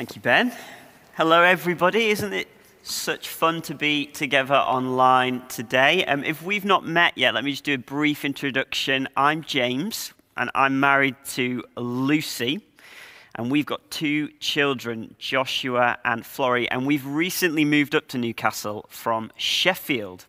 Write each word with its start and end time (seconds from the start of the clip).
Thank 0.00 0.16
you, 0.16 0.22
Ben. 0.22 0.50
Hello, 1.12 1.42
everybody. 1.42 2.08
Isn't 2.08 2.32
it 2.32 2.48
such 2.82 3.28
fun 3.28 3.60
to 3.60 3.74
be 3.74 4.06
together 4.06 4.54
online 4.54 5.46
today? 5.48 6.06
Um, 6.06 6.24
if 6.24 6.42
we've 6.42 6.64
not 6.64 6.86
met 6.86 7.18
yet, 7.18 7.34
let 7.34 7.44
me 7.44 7.50
just 7.50 7.64
do 7.64 7.74
a 7.74 7.78
brief 7.78 8.24
introduction. 8.24 9.08
I'm 9.14 9.42
James, 9.42 10.14
and 10.38 10.50
I'm 10.54 10.80
married 10.80 11.16
to 11.32 11.64
Lucy. 11.76 12.62
And 13.34 13.50
we've 13.50 13.66
got 13.66 13.90
two 13.90 14.28
children, 14.40 15.16
Joshua 15.18 15.98
and 16.02 16.24
Florrie, 16.24 16.70
and 16.70 16.86
we've 16.86 17.04
recently 17.04 17.66
moved 17.66 17.94
up 17.94 18.08
to 18.08 18.16
Newcastle 18.16 18.86
from 18.88 19.30
Sheffield, 19.36 20.24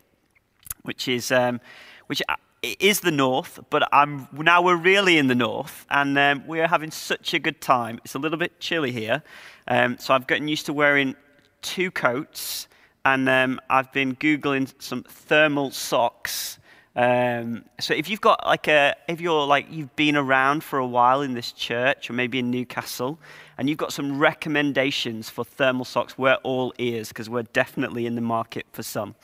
which 0.82 1.08
is, 1.08 1.32
um, 1.32 1.62
which 2.08 2.20
is 2.62 3.00
the 3.00 3.10
north, 3.10 3.58
but 3.70 3.88
I'm, 3.90 4.28
now 4.32 4.60
we're 4.60 4.76
really 4.76 5.16
in 5.16 5.28
the 5.28 5.34
north, 5.34 5.86
and 5.90 6.18
um, 6.18 6.46
we're 6.46 6.68
having 6.68 6.90
such 6.90 7.32
a 7.32 7.38
good 7.38 7.62
time. 7.62 8.00
It's 8.04 8.14
a 8.14 8.18
little 8.18 8.38
bit 8.38 8.60
chilly 8.60 8.92
here, 8.92 9.22
um, 9.68 9.98
so 9.98 10.14
I've 10.14 10.26
gotten 10.26 10.48
used 10.48 10.66
to 10.66 10.72
wearing 10.72 11.14
two 11.62 11.90
coats, 11.90 12.68
and 13.04 13.28
um, 13.28 13.60
I've 13.70 13.92
been 13.92 14.16
googling 14.16 14.72
some 14.80 15.02
thermal 15.04 15.70
socks. 15.70 16.58
Um, 16.94 17.64
so 17.80 17.94
if 17.94 18.10
you've 18.10 18.20
got 18.20 18.46
like 18.46 18.68
a, 18.68 18.94
if 19.08 19.20
you're 19.20 19.46
like 19.46 19.66
you've 19.70 19.94
been 19.96 20.16
around 20.16 20.62
for 20.62 20.78
a 20.78 20.86
while 20.86 21.22
in 21.22 21.34
this 21.34 21.52
church, 21.52 22.10
or 22.10 22.12
maybe 22.12 22.38
in 22.38 22.50
Newcastle, 22.50 23.18
and 23.56 23.68
you've 23.68 23.78
got 23.78 23.92
some 23.92 24.18
recommendations 24.18 25.30
for 25.30 25.44
thermal 25.44 25.84
socks, 25.84 26.18
we're 26.18 26.38
all 26.42 26.74
ears 26.78 27.08
because 27.08 27.30
we're 27.30 27.44
definitely 27.44 28.06
in 28.06 28.14
the 28.14 28.20
market 28.20 28.66
for 28.72 28.82
some. 28.82 29.14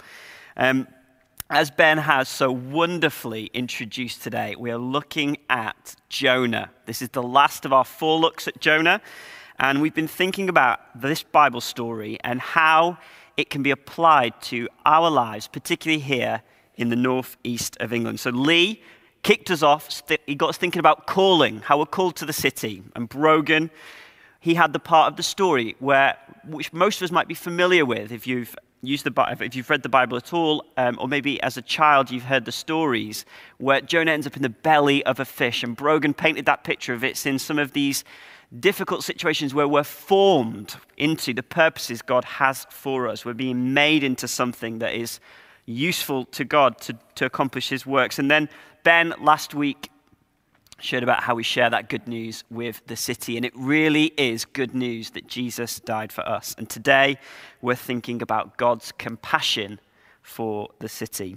Um, 0.57 0.89
as 1.51 1.71
Ben 1.71 1.97
has 1.97 2.29
so 2.29 2.53
wonderfully 2.53 3.51
introduced 3.55 4.23
today, 4.23 4.55
we 4.59 4.71
are 4.71 4.79
looking 4.79 5.39
at 5.49 5.97
Jonah. 6.11 6.71
This 6.85 7.01
is 7.01 7.09
the 7.11 7.23
last 7.23 7.65
of 7.65 7.73
our 7.73 7.85
four 7.85 8.19
looks 8.19 8.47
at 8.47 8.61
Jonah. 8.61 9.01
And 9.59 9.83
we've 9.83 9.95
been 9.95 10.09
thinking 10.09 10.49
about 10.49 10.81
this 10.95 11.23
Bible 11.23 11.61
story 11.61 12.19
and 12.23 12.41
how 12.41 12.99
it 13.37 13.51
can 13.51 13.63
be 13.63 13.71
applied 13.71 14.41
to 14.43 14.69
our 14.87 15.11
lives, 15.11 15.49
particularly 15.49 16.01
here 16.01 16.43
in 16.77 16.91
the 16.91 16.97
northeast 16.97 17.77
of 17.81 17.93
England. 17.93 18.21
So 18.21 18.31
Lee 18.31 18.81
kicked 19.23 19.51
us 19.51 19.63
off. 19.63 20.03
He 20.27 20.35
got 20.37 20.51
us 20.51 20.57
thinking 20.57 20.81
about 20.81 21.07
calling, 21.07 21.61
how 21.61 21.79
we're 21.79 21.87
called 21.87 22.17
to 22.17 22.25
the 22.25 22.33
city. 22.33 22.83
And 22.95 23.09
Brogan, 23.09 23.71
he 24.39 24.55
had 24.55 24.73
the 24.73 24.79
part 24.79 25.11
of 25.11 25.17
the 25.17 25.23
story 25.25 25.75
where, 25.81 26.17
which 26.47 26.73
most 26.73 27.01
of 27.01 27.07
us 27.07 27.11
might 27.11 27.27
be 27.27 27.35
familiar 27.35 27.85
with 27.85 28.13
if 28.13 28.27
you've 28.27 28.55
used 28.81 29.05
the 29.05 29.39
if 29.41 29.57
you've 29.57 29.69
read 29.71 29.83
the 29.83 29.89
Bible 29.89 30.17
at 30.17 30.33
all, 30.33 30.65
um, 30.77 30.97
or 31.01 31.09
maybe 31.09 31.43
as 31.43 31.57
a 31.57 31.63
child 31.63 32.13
you've 32.13 32.23
heard 32.23 32.45
the 32.45 32.53
stories 32.53 33.25
where 33.59 33.81
Jonah 33.81 34.13
ends 34.13 34.25
up 34.25 34.37
in 34.37 34.43
the 34.43 34.49
belly 34.49 35.05
of 35.05 35.19
a 35.19 35.25
fish, 35.25 35.65
and 35.65 35.75
Brogan 35.75 36.15
painted 36.15 36.47
that 36.47 36.63
picture 36.63 36.95
of 36.95 37.03
it's 37.03 37.27
in 37.27 37.41
some 37.41 37.59
of 37.59 37.73
these 37.73 38.05
difficult 38.61 39.05
situations 39.05 39.55
where 39.55 39.69
we're 39.69 39.85
formed 39.85 40.77
into 40.97 41.35
the 41.35 41.43
purposes 41.43 42.03
God 42.03 42.25
has 42.25 42.67
for 42.71 43.09
us. 43.09 43.25
We're 43.25 43.35
being 43.35 43.75
made 43.75 44.03
into 44.03 44.27
something 44.27 44.79
that 44.79 44.95
is 44.95 45.21
useful 45.67 46.25
to 46.27 46.45
God 46.45 46.79
to, 46.81 46.97
to 47.17 47.27
accomplish 47.27 47.69
His 47.69 47.85
works. 47.85 48.19
And 48.19 48.31
then 48.31 48.49
Ben 48.85 49.13
last 49.21 49.55
week 49.55 49.91
shared 50.81 51.03
about 51.03 51.23
how 51.25 51.35
we 51.35 51.43
share 51.43 51.69
that 51.69 51.89
good 51.89 52.07
news 52.07 52.45
with 52.51 52.81
the 52.87 52.97
city. 52.97 53.37
And 53.37 53.45
it 53.45 53.53
really 53.55 54.07
is 54.17 54.45
good 54.45 54.75
news 54.75 55.11
that 55.11 55.27
Jesus 55.27 55.81
died 55.81 56.13
for 56.13 56.27
us. 56.27 56.55
And 56.57 56.71
today 56.71 57.19
we're 57.61 57.75
thinking 57.75 58.23
about 58.23 58.57
God's 58.57 58.93
compassion 58.93 59.81
for 60.23 60.69
the 60.79 60.89
city. 60.89 61.37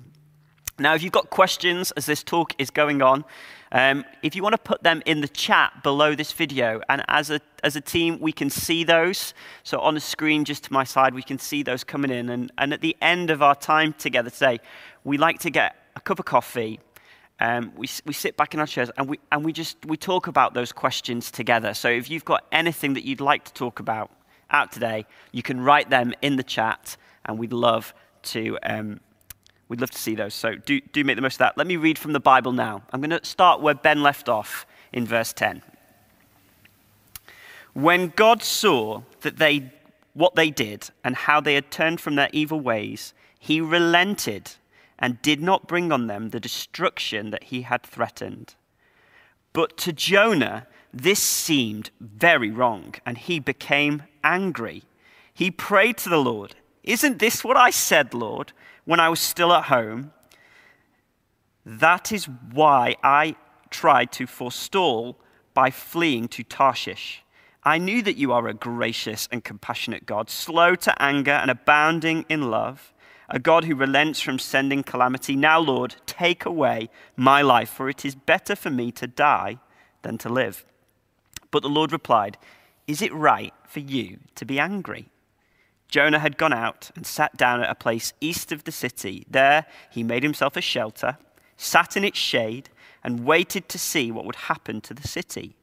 Now, 0.82 0.96
if 0.96 1.04
you've 1.04 1.12
got 1.12 1.30
questions 1.30 1.92
as 1.92 2.06
this 2.06 2.24
talk 2.24 2.54
is 2.58 2.72
going 2.72 3.02
on, 3.02 3.24
um, 3.72 4.04
if 4.24 4.36
you 4.36 4.44
want 4.44 4.54
to 4.54 4.62
put 4.62 4.84
them 4.84 5.02
in 5.06 5.22
the 5.22 5.28
chat 5.28 5.84
below 5.84 6.16
this 6.16 6.32
video, 6.32 6.82
and 6.90 7.04
as 7.08 7.30
a, 7.30 7.40
as 7.64 7.76
a 7.76 7.82
team, 7.82 8.20
we 8.20 8.32
can 8.32 8.50
see 8.50 8.84
those. 8.84 9.34
So 9.64 9.80
on 9.80 9.94
the 9.94 10.00
screen 10.00 10.44
just 10.44 10.66
to 10.66 10.74
my 10.74 10.84
side, 10.84 11.14
we 11.14 11.24
can 11.24 11.40
see 11.40 11.64
those 11.64 11.84
coming 11.84 12.12
in. 12.12 12.30
And, 12.30 12.52
and 12.58 12.74
at 12.74 12.82
the 12.82 12.98
end 13.02 13.30
of 13.30 13.42
our 13.42 13.56
time 13.56 13.94
together 13.94 14.30
today, 14.30 14.60
we 15.04 15.18
like 15.18 15.40
to 15.40 15.50
get 15.50 15.76
a 15.96 16.02
cup 16.02 16.20
of 16.20 16.26
coffee 16.26 16.80
um, 17.42 17.74
we, 17.76 17.90
we 18.06 18.14
sit 18.14 18.38
back 18.38 18.54
in 18.54 18.60
our 18.60 18.68
chairs 18.68 18.92
and 18.98 19.10
we, 19.10 19.20
and 19.32 19.44
we 19.44 19.52
just 19.52 19.84
we 19.88 19.98
talk 19.98 20.28
about 20.28 20.54
those 20.54 20.72
questions 20.72 21.32
together. 21.32 21.74
So 21.74 21.90
if 21.90 22.08
you've 22.08 22.24
got 22.24 22.46
anything 22.52 22.94
that 22.94 23.04
you'd 23.04 23.20
like 23.20 23.46
to 23.46 23.54
talk 23.54 23.80
about 23.80 24.12
out 24.52 24.72
today, 24.72 25.08
you 25.32 25.42
can 25.42 25.60
write 25.60 25.90
them 25.90 26.14
in 26.22 26.36
the 26.36 26.44
chat, 26.44 26.98
and 27.26 27.40
we'd 27.40 27.52
love 27.52 27.96
to 28.24 28.60
um, 28.62 29.00
we'd 29.72 29.80
love 29.80 29.90
to 29.90 29.98
see 29.98 30.16
those. 30.16 30.34
So 30.34 30.56
do 30.56 30.82
do 30.82 31.06
make 31.06 31.16
the 31.16 31.22
most 31.22 31.36
of 31.36 31.40
that. 31.40 31.58
Let 31.58 31.66
me 31.66 31.78
read 31.78 31.98
from 31.98 32.12
the 32.12 32.20
Bible 32.20 32.52
now. 32.52 32.84
I'm 32.92 33.00
going 33.00 33.18
to 33.18 33.26
start 33.26 33.62
where 33.62 33.74
Ben 33.74 34.04
left 34.04 34.28
off 34.28 34.66
in 34.92 35.08
verse 35.08 35.32
10. 35.32 35.62
When 37.72 38.10
God 38.10 38.44
saw 38.44 39.04
that 39.22 39.38
they 39.38 39.72
what 40.14 40.36
they 40.36 40.50
did 40.50 40.90
and 41.06 41.16
how 41.16 41.40
they 41.40 41.54
had 41.54 41.72
turned 41.72 42.02
from 42.02 42.16
their 42.16 42.30
evil 42.34 42.60
ways, 42.60 43.14
he 43.40 43.62
relented 43.62 44.52
and 45.00 45.22
did 45.22 45.42
not 45.42 45.68
bring 45.68 45.90
on 45.90 46.08
them 46.08 46.32
the 46.32 46.40
destruction 46.42 47.30
that 47.30 47.46
he 47.46 47.62
had 47.62 47.82
threatened. 47.82 48.56
But 49.54 49.78
to 49.78 49.94
Jonah, 49.94 50.68
this 50.94 51.20
seemed 51.22 51.92
very 52.02 52.52
wrong, 52.52 52.96
and 53.06 53.18
he 53.18 53.40
became 53.40 54.04
angry. 54.22 54.84
He 55.34 55.50
prayed 55.50 55.98
to 56.00 56.10
the 56.10 56.18
Lord, 56.18 56.56
Isn't 56.84 57.20
this 57.20 57.42
what 57.42 57.56
I 57.56 57.70
said, 57.70 58.14
Lord, 58.14 58.52
when 58.86 59.00
I 59.00 59.10
was 59.10 59.20
still 59.20 59.54
at 59.54 59.66
home? 59.66 60.12
That 61.66 62.12
is 62.12 62.26
why 62.26 62.96
I 63.04 63.36
tried 63.70 64.12
to 64.14 64.28
forestall 64.28 65.18
by 65.54 65.70
fleeing 65.70 66.28
to 66.30 66.44
Tarshish. 66.44 67.24
I 67.64 67.78
knew 67.78 68.02
that 68.02 68.18
you 68.18 68.32
are 68.32 68.48
a 68.48 68.54
gracious 68.54 69.28
and 69.32 69.44
compassionate 69.44 70.06
God, 70.06 70.30
slow 70.30 70.76
to 70.76 71.02
anger 71.02 71.32
and 71.32 71.52
abounding 71.52 72.26
in 72.28 72.50
love 72.50 72.92
a 73.32 73.40
God 73.40 73.64
who 73.64 73.76
relents 73.76 74.20
from 74.20 74.38
sending 74.38 74.84
calamity. 74.84 75.36
Now, 75.36 75.60
Lord, 75.60 75.96
take 76.06 76.46
away 76.46 76.90
my 77.16 77.42
life, 77.42 77.70
for 77.70 77.90
it 77.90 78.04
is 78.04 78.14
better 78.14 78.56
for 78.56 78.70
me 78.70 78.92
to 78.92 79.08
die 79.08 79.58
than 80.02 80.18
to 80.20 80.30
live. 80.30 80.66
But 81.50 81.64
the 81.64 81.70
Lord 81.70 81.94
replied, 81.94 82.38
Is 82.88 83.02
it 83.02 83.14
right 83.14 83.54
for 83.66 83.80
you 83.80 84.20
to 84.36 84.46
be 84.46 84.60
angry? 84.60 85.08
Jonah 85.92 86.20
had 86.20 86.38
gone 86.38 86.54
out 86.54 86.90
and 86.96 87.06
sat 87.06 87.38
down 87.38 87.62
at 87.62 87.70
a 87.70 87.76
place 87.76 88.14
east 88.22 88.52
of 88.52 88.64
the 88.64 88.72
city. 88.72 89.26
There 89.30 89.66
he 89.92 90.04
made 90.04 90.24
himself 90.24 90.56
a 90.56 90.62
shelter, 90.62 91.18
sat 91.58 91.96
in 91.96 92.04
its 92.06 92.18
shade, 92.18 92.70
and 93.04 93.26
waited 93.26 93.68
to 93.70 93.78
see 93.78 94.12
what 94.12 94.26
would 94.26 94.36
happen 94.36 94.80
to 94.82 94.94
the 94.94 95.08
city. 95.08 95.56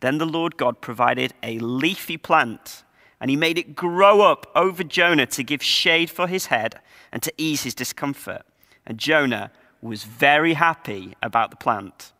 Then 0.00 0.18
the 0.18 0.26
Lord 0.26 0.56
God 0.56 0.80
provided 0.80 1.32
a 1.42 1.58
leafy 1.58 2.18
plant, 2.18 2.84
and 3.20 3.30
he 3.30 3.36
made 3.36 3.56
it 3.56 3.74
grow 3.74 4.20
up 4.20 4.50
over 4.54 4.84
Jonah 4.84 5.26
to 5.26 5.42
give 5.42 5.62
shade 5.62 6.10
for 6.10 6.26
his 6.26 6.46
head 6.46 6.80
and 7.10 7.22
to 7.22 7.32
ease 7.38 7.62
his 7.62 7.74
discomfort. 7.74 8.42
And 8.84 8.98
Jonah 8.98 9.52
was 9.80 10.04
very 10.04 10.54
happy 10.54 11.14
about 11.22 11.50
the 11.50 11.56
plant. 11.56 12.12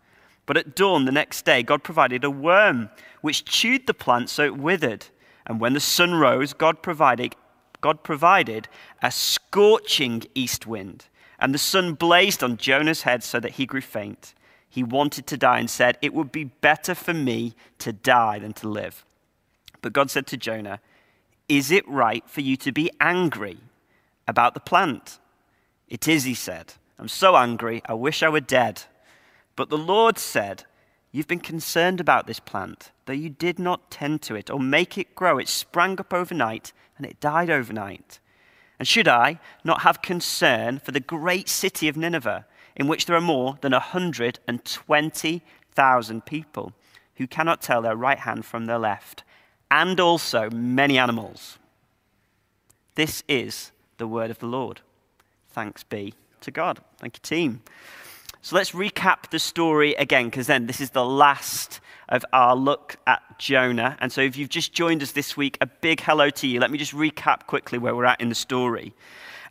But 0.46 0.56
at 0.56 0.74
dawn 0.74 1.04
the 1.04 1.12
next 1.12 1.44
day, 1.44 1.62
God 1.62 1.82
provided 1.82 2.24
a 2.24 2.30
worm 2.30 2.88
which 3.20 3.44
chewed 3.44 3.86
the 3.86 3.94
plant 3.94 4.30
so 4.30 4.44
it 4.44 4.56
withered. 4.56 5.06
And 5.46 5.60
when 5.60 5.72
the 5.74 5.80
sun 5.80 6.14
rose, 6.14 6.52
God 6.52 6.82
provided, 6.82 7.34
God 7.82 8.02
provided 8.02 8.68
a 9.02 9.10
scorching 9.10 10.22
east 10.34 10.66
wind. 10.66 11.04
And 11.38 11.52
the 11.52 11.58
sun 11.58 11.92
blazed 11.92 12.42
on 12.42 12.56
Jonah's 12.56 13.02
head 13.02 13.22
so 13.22 13.38
that 13.40 13.52
he 13.52 13.66
grew 13.66 13.82
faint. 13.82 14.32
He 14.70 14.82
wanted 14.82 15.26
to 15.26 15.36
die 15.36 15.58
and 15.58 15.68
said, 15.68 15.98
It 16.00 16.14
would 16.14 16.32
be 16.32 16.44
better 16.44 16.94
for 16.94 17.12
me 17.12 17.54
to 17.80 17.92
die 17.92 18.38
than 18.38 18.54
to 18.54 18.68
live. 18.68 19.04
But 19.82 19.92
God 19.92 20.10
said 20.10 20.26
to 20.28 20.38
Jonah, 20.38 20.80
Is 21.48 21.70
it 21.70 21.86
right 21.86 22.26
for 22.26 22.40
you 22.40 22.56
to 22.56 22.72
be 22.72 22.90
angry? 22.98 23.58
about 24.26 24.54
the 24.54 24.60
plant. 24.60 25.18
It 25.88 26.08
is, 26.08 26.24
he 26.24 26.34
said. 26.34 26.74
I'm 26.98 27.08
so 27.08 27.36
angry, 27.36 27.82
I 27.86 27.94
wish 27.94 28.22
I 28.22 28.28
were 28.28 28.40
dead. 28.40 28.84
But 29.56 29.70
the 29.70 29.78
Lord 29.78 30.18
said, 30.18 30.64
You've 31.10 31.28
been 31.28 31.40
concerned 31.40 32.00
about 32.00 32.26
this 32.26 32.40
plant, 32.40 32.90
though 33.04 33.12
you 33.12 33.28
did 33.28 33.58
not 33.58 33.90
tend 33.90 34.22
to 34.22 34.34
it 34.34 34.50
or 34.50 34.58
make 34.58 34.96
it 34.96 35.14
grow. 35.14 35.36
It 35.36 35.48
sprang 35.48 36.00
up 36.00 36.14
overnight 36.14 36.72
and 36.96 37.06
it 37.06 37.20
died 37.20 37.50
overnight. 37.50 38.18
And 38.78 38.88
should 38.88 39.08
I 39.08 39.38
not 39.64 39.82
have 39.82 40.02
concern 40.02 40.78
for 40.78 40.92
the 40.92 41.00
great 41.00 41.48
city 41.48 41.88
of 41.88 41.96
Nineveh, 41.96 42.46
in 42.74 42.88
which 42.88 43.06
there 43.06 43.16
are 43.16 43.20
more 43.20 43.58
than 43.60 43.72
120,000 43.72 46.26
people 46.26 46.72
who 47.16 47.26
cannot 47.26 47.60
tell 47.60 47.82
their 47.82 47.96
right 47.96 48.18
hand 48.18 48.44
from 48.44 48.66
their 48.66 48.78
left, 48.78 49.24
and 49.70 50.00
also 50.00 50.50
many 50.50 50.98
animals? 50.98 51.58
This 52.94 53.22
is 53.28 53.72
the 53.98 54.08
word 54.08 54.30
of 54.30 54.38
the 54.38 54.46
Lord. 54.46 54.80
Thanks 55.50 55.84
be 55.84 56.14
to 56.40 56.50
God. 56.50 56.80
Thank 56.98 57.16
you, 57.16 57.20
team. 57.22 57.62
So 58.44 58.56
let's 58.56 58.72
recap 58.72 59.30
the 59.30 59.38
story 59.38 59.94
again, 59.94 60.24
because 60.24 60.48
then 60.48 60.66
this 60.66 60.80
is 60.80 60.90
the 60.90 61.04
last 61.04 61.78
of 62.08 62.24
our 62.32 62.56
look 62.56 62.96
at 63.06 63.22
Jonah. 63.38 63.96
And 64.00 64.10
so 64.10 64.20
if 64.20 64.36
you've 64.36 64.48
just 64.48 64.72
joined 64.72 65.00
us 65.00 65.12
this 65.12 65.36
week, 65.36 65.56
a 65.60 65.66
big 65.66 66.00
hello 66.00 66.28
to 66.28 66.48
you. 66.48 66.58
Let 66.58 66.72
me 66.72 66.76
just 66.76 66.92
recap 66.92 67.46
quickly 67.46 67.78
where 67.78 67.94
we're 67.94 68.04
at 68.04 68.20
in 68.20 68.28
the 68.28 68.34
story. 68.34 68.94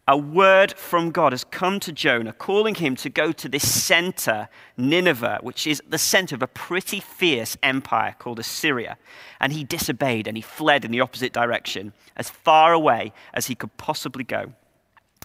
a 0.07 0.17
word 0.17 0.73
from 0.73 1.11
God 1.11 1.31
has 1.31 1.43
come 1.43 1.79
to 1.79 1.91
Jonah, 1.91 2.33
calling 2.33 2.75
him 2.75 2.95
to 2.97 3.09
go 3.09 3.31
to 3.31 3.47
this 3.47 3.67
center, 3.71 4.49
Nineveh, 4.75 5.39
which 5.41 5.67
is 5.67 5.81
the 5.87 5.97
center 5.97 6.35
of 6.35 6.41
a 6.41 6.47
pretty 6.47 6.99
fierce 6.99 7.55
empire 7.61 8.15
called 8.17 8.39
Assyria. 8.39 8.97
And 9.39 9.53
he 9.53 9.63
disobeyed 9.63 10.27
and 10.27 10.35
he 10.35 10.41
fled 10.41 10.83
in 10.83 10.91
the 10.91 11.01
opposite 11.01 11.33
direction, 11.33 11.93
as 12.17 12.29
far 12.29 12.73
away 12.73 13.13
as 13.33 13.47
he 13.47 13.55
could 13.55 13.77
possibly 13.77 14.23
go. 14.23 14.53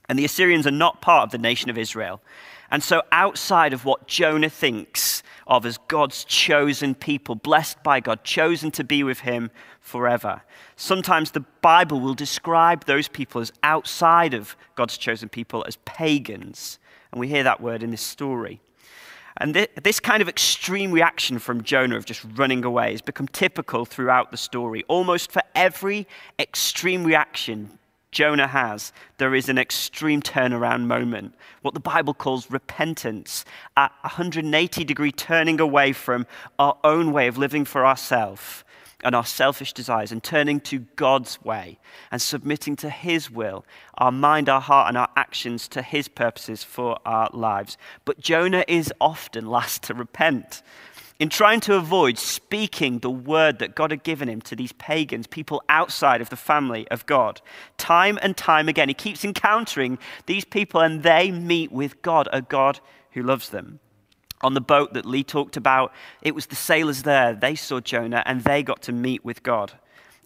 And 0.09 0.19
the 0.19 0.25
Assyrians 0.25 0.67
are 0.67 0.73
not 0.73 1.03
part 1.03 1.25
of 1.25 1.31
the 1.33 1.39
nation 1.39 1.69
of 1.69 1.79
Israel. 1.79 2.23
And 2.71 2.83
so, 2.83 3.03
outside 3.13 3.73
of 3.73 3.85
what 3.85 4.09
Jonah 4.09 4.51
thinks 4.51 5.23
of 5.47 5.65
as 5.65 5.79
God's 5.89 6.25
chosen 6.25 6.95
people, 6.95 7.35
blessed 7.37 7.83
by 7.83 8.01
God, 8.01 8.25
chosen 8.25 8.71
to 8.73 8.85
be 8.85 9.05
with 9.05 9.21
him 9.21 9.51
forever. 9.81 10.43
Sometimes 10.75 11.31
the 11.31 11.45
Bible 11.63 12.01
will 12.01 12.15
describe 12.15 12.85
those 12.85 13.09
people 13.09 13.41
as 13.41 13.53
outside 13.63 14.35
of 14.35 14.57
God's 14.75 14.99
chosen 14.99 15.29
people 15.29 15.65
as 15.67 15.77
pagans. 15.85 16.79
And 17.13 17.21
we 17.21 17.29
hear 17.29 17.45
that 17.45 17.61
word 17.61 17.83
in 17.83 17.93
this 17.93 18.03
story. 18.03 18.61
And 19.39 19.55
this 19.83 20.01
kind 20.01 20.23
of 20.23 20.29
extreme 20.29 20.93
reaction 20.93 21.39
from 21.39 21.63
Jonah 21.63 21.97
of 21.97 22.07
just 22.07 22.25
running 22.37 22.65
away 22.65 22.93
has 22.93 23.03
become 23.03 23.29
typical 23.29 23.85
throughout 23.85 24.31
the 24.31 24.37
story. 24.37 24.83
Almost 24.89 25.31
for 25.31 25.43
every 25.55 26.09
extreme 26.39 27.05
reaction 27.05 27.79
Jonah 28.13 28.47
has, 28.47 28.93
there 29.19 29.35
is 29.35 29.49
an 29.49 29.59
extreme 29.59 30.23
turnaround 30.23 30.87
moment, 30.87 31.35
what 31.63 31.75
the 31.75 31.81
Bible 31.81 32.15
calls 32.15 32.51
repentance, 32.51 33.45
a 33.77 33.91
180 34.03 34.85
degree 34.85 35.13
turning 35.13 35.61
away 35.61 35.93
from 35.93 36.27
our 36.59 36.79
own 36.85 37.13
way 37.13 37.27
of 37.27 37.37
living 37.37 37.65
for 37.65 37.87
ourselves 37.87 38.65
and 39.05 39.15
our 39.15 39.25
selfish 39.25 39.73
desires 39.73 40.11
and 40.11 40.23
turning 40.23 40.61
to 40.61 40.81
God's 40.97 41.43
way 41.45 41.79
and 42.11 42.21
submitting 42.21 42.77
to 42.77 42.91
His 42.91 43.31
will, 43.31 43.65
our 43.99 44.13
mind, 44.13 44.49
our 44.49 44.61
heart, 44.61 44.89
and 44.89 44.97
our 44.97 45.09
actions 45.17 45.69
to 45.69 45.83
His 45.83 46.09
purposes 46.09 46.65
for 46.65 46.99
our 47.05 47.29
lives. 47.33 47.77
But 48.05 48.21
Jonah 48.21 48.65
is 48.67 48.93
often 49.01 49.47
last 49.47 49.83
to 49.85 49.95
repent 49.95 50.63
in 51.19 51.29
trying 51.29 51.61
to 51.61 51.75
avoid 51.75 52.19
speaking 52.19 52.99
the 52.99 53.11
word 53.11 53.59
that 53.59 53.75
God 53.75 53.91
had 53.91 54.03
given 54.03 54.29
him 54.29 54.43
to 54.43 54.57
these 54.57 54.73
pagans, 54.73 55.27
people 55.27 55.63
outside 55.69 56.21
of 56.21 56.29
the 56.29 56.37
family 56.37 56.87
of 56.89 57.07
God. 57.07 57.41
Time 57.79 58.19
and 58.21 58.37
time 58.37 58.69
again, 58.69 58.89
he 58.89 58.95
keeps 58.95 59.25
encountering 59.25 59.99
these 60.27 60.45
people 60.45 60.81
and 60.81 61.03
they 61.03 61.31
meet 61.31 61.73
with 61.73 62.03
God, 62.03 62.29
a 62.33 62.43
God 62.43 62.81
who 63.13 63.23
loves 63.23 63.49
them. 63.49 63.81
On 64.43 64.53
the 64.53 64.61
boat 64.61 64.93
that 64.93 65.07
Lee 65.07 65.25
talked 65.25 65.57
about, 65.57 65.93
it 66.21 66.35
was 66.35 66.47
the 66.47 66.57
sailors 66.57 67.05
there. 67.05 67.33
They 67.35 67.55
saw 67.55 67.81
Jonah 67.81 68.23
and 68.27 68.45
they 68.45 68.63
got 68.63 68.83
to 68.83 68.93
meet 68.93 69.25
with 69.25 69.43
God. 69.43 69.73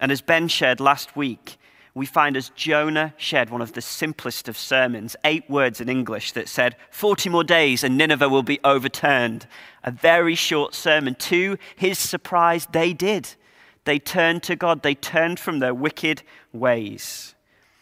And 0.01 0.11
as 0.11 0.21
Ben 0.21 0.49
shared 0.49 0.81
last 0.81 1.15
week, 1.15 1.57
we 1.95 2.07
find 2.07 2.37
as 2.37 2.51
Jonah 2.51 3.15
shared 3.17 3.51
one 3.51 3.61
of 3.61 3.73
the 3.73 3.81
simplest 3.81 4.49
of 4.49 4.57
sermons, 4.57 5.17
eight 5.25 5.49
words 5.51 5.81
in 5.81 5.89
English 5.89 6.33
that 6.33 6.49
said, 6.49 6.77
40 6.91 7.29
more 7.31 7.45
days 7.45 7.83
and 7.83 7.97
Nineveh 7.97 8.29
will 8.29 8.45
be 8.45 8.61
overturned. 8.63 9.47
A 9.83 9.91
very 9.91 10.35
short 10.35 10.75
sermon. 10.75 11.17
To 11.17 11.57
his 11.75 11.99
surprise, 11.99 12.69
they 12.71 12.93
did. 12.93 13.35
They 13.85 13.99
turned 13.99 14.43
to 14.45 14.57
God, 14.57 14.83
they 14.83 14.95
turned 14.95 15.41
from 15.41 15.59
their 15.59 15.75
wicked 15.75 16.23
ways. 16.53 17.35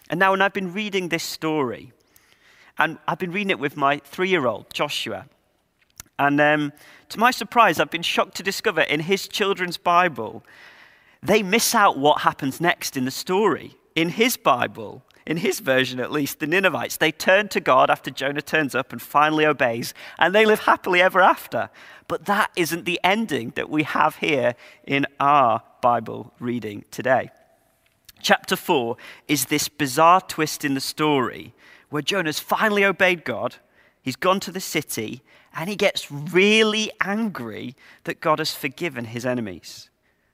And 0.08 0.18
now, 0.18 0.30
when 0.30 0.40
I've 0.40 0.54
been 0.54 0.72
reading 0.72 1.08
this 1.08 1.24
story, 1.24 1.92
and 2.78 2.98
I've 3.06 3.18
been 3.18 3.32
reading 3.32 3.50
it 3.50 3.58
with 3.58 3.76
my 3.76 3.98
three 4.04 4.30
year 4.30 4.46
old, 4.46 4.72
Joshua, 4.72 5.26
and 6.18 6.40
um, 6.40 6.72
to 7.10 7.18
my 7.18 7.30
surprise, 7.30 7.78
I've 7.78 7.90
been 7.90 8.02
shocked 8.02 8.36
to 8.36 8.42
discover 8.42 8.80
in 8.82 9.00
his 9.00 9.28
children's 9.28 9.76
Bible, 9.76 10.44
they 11.22 11.42
miss 11.42 11.74
out 11.74 11.98
what 11.98 12.22
happens 12.22 12.60
next 12.60 12.96
in 12.96 13.04
the 13.04 13.10
story 13.10 13.76
in 13.98 14.10
his 14.10 14.36
Bible, 14.36 15.02
in 15.26 15.38
his 15.38 15.58
version 15.58 15.98
at 15.98 16.12
least, 16.12 16.38
the 16.38 16.46
Ninevites, 16.46 16.98
they 16.98 17.10
turn 17.10 17.48
to 17.48 17.58
God 17.58 17.90
after 17.90 18.12
Jonah 18.12 18.40
turns 18.40 18.76
up 18.76 18.92
and 18.92 19.02
finally 19.02 19.44
obeys, 19.44 19.92
and 20.20 20.32
they 20.32 20.46
live 20.46 20.60
happily 20.60 21.02
ever 21.02 21.20
after. 21.20 21.68
But 22.06 22.26
that 22.26 22.52
isn't 22.54 22.84
the 22.84 23.00
ending 23.02 23.54
that 23.56 23.68
we 23.68 23.82
have 23.82 24.14
here 24.14 24.54
in 24.86 25.04
our 25.18 25.64
Bible 25.82 26.32
reading 26.38 26.84
today. 26.92 27.32
Chapter 28.22 28.54
4 28.54 28.96
is 29.26 29.46
this 29.46 29.68
bizarre 29.68 30.20
twist 30.20 30.64
in 30.64 30.74
the 30.74 30.80
story 30.80 31.52
where 31.90 32.00
Jonah's 32.00 32.38
finally 32.38 32.84
obeyed 32.84 33.24
God, 33.24 33.56
he's 34.00 34.14
gone 34.14 34.38
to 34.40 34.52
the 34.52 34.60
city, 34.60 35.22
and 35.52 35.68
he 35.68 35.74
gets 35.74 36.08
really 36.08 36.92
angry 37.00 37.74
that 38.04 38.20
God 38.20 38.38
has 38.38 38.54
forgiven 38.54 39.06
his 39.06 39.26
enemies. 39.26 39.90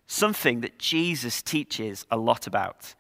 Something 0.07 0.61
that 0.61 0.79
Jesus 0.79 1.41
teaches 1.41 2.05
a 2.11 2.19
lot 2.19 2.47
about. 2.47 2.95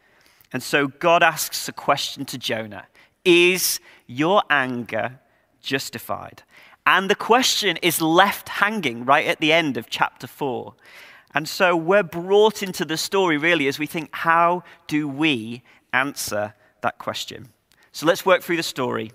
And 0.55 0.63
so 0.63 0.87
God 0.87 1.25
asks 1.25 1.69
a 1.69 1.73
question 1.73 2.25
to 2.27 2.39
Jonah 2.39 2.87
Is 3.25 3.81
your 4.07 4.43
anger 4.49 5.19
justified? 5.61 6.45
And 6.87 7.11
the 7.11 7.17
question 7.17 7.77
is 7.83 8.01
left 8.01 8.49
hanging 8.49 9.05
right 9.05 9.27
at 9.27 9.41
the 9.41 9.53
end 9.53 9.77
of 9.77 9.91
chapter 9.91 10.27
4. 10.27 10.75
And 11.35 11.49
so 11.49 11.75
we're 11.75 12.05
brought 12.05 12.63
into 12.63 12.85
the 12.85 12.97
story 12.97 13.37
really 13.37 13.67
as 13.67 13.79
we 13.79 13.87
think, 13.87 14.11
how 14.13 14.63
do 14.87 15.09
we 15.09 15.63
answer 15.93 16.55
that 16.83 16.99
question? 16.99 17.49
So 17.91 18.07
let's 18.07 18.25
work 18.25 18.43
through 18.43 18.59
the 18.59 18.63
story 18.63 19.11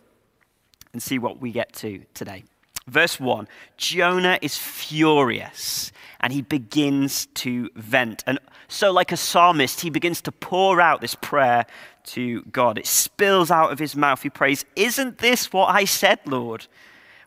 and 0.91 1.01
see 1.01 1.19
what 1.19 1.39
we 1.39 1.51
get 1.51 1.71
to 1.73 2.03
today. 2.13 2.43
Verse 2.89 3.19
1 3.19 3.47
Jonah 3.77 4.39
is 4.41 4.57
furious 4.57 5.91
and 6.19 6.33
he 6.33 6.41
begins 6.41 7.27
to 7.27 7.69
vent. 7.75 8.23
And 8.27 8.39
so, 8.67 8.91
like 8.91 9.11
a 9.11 9.17
psalmist, 9.17 9.81
he 9.81 9.89
begins 9.89 10.21
to 10.21 10.31
pour 10.31 10.81
out 10.81 11.01
this 11.01 11.15
prayer 11.15 11.65
to 12.05 12.41
God. 12.51 12.77
It 12.77 12.87
spills 12.87 13.51
out 13.51 13.71
of 13.71 13.79
his 13.79 13.95
mouth. 13.95 14.21
He 14.21 14.29
prays, 14.29 14.65
Isn't 14.75 15.19
this 15.19 15.53
what 15.53 15.73
I 15.73 15.85
said, 15.85 16.19
Lord, 16.25 16.67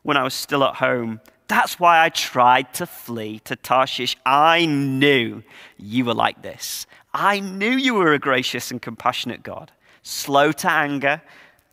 when 0.03 0.17
I 0.17 0.25
was 0.25 0.35
still 0.35 0.65
at 0.65 0.77
home? 0.77 1.21
That's 1.49 1.79
why 1.79 2.03
I 2.03 2.09
tried 2.09 2.73
to 2.75 2.87
flee 2.87 3.39
to 3.41 3.57
Tarshish. 3.57 4.17
I 4.25 4.67
knew 4.67 5.43
you 5.77 6.05
were 6.05 6.15
like 6.15 6.43
this. 6.43 6.87
I 7.13 7.41
knew 7.41 7.71
you 7.71 7.95
were 7.95 8.13
a 8.13 8.19
gracious 8.19 8.71
and 8.71 8.81
compassionate 8.81 9.43
God, 9.43 9.71
slow 10.03 10.53
to 10.53 10.71
anger 10.71 11.23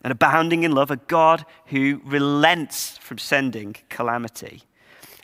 and 0.03 0.11
abounding 0.11 0.63
in 0.63 0.71
love, 0.71 0.91
a 0.91 0.97
God 0.97 1.45
who 1.67 2.01
relents 2.05 2.97
from 2.99 3.17
sending 3.17 3.75
calamity. 3.89 4.63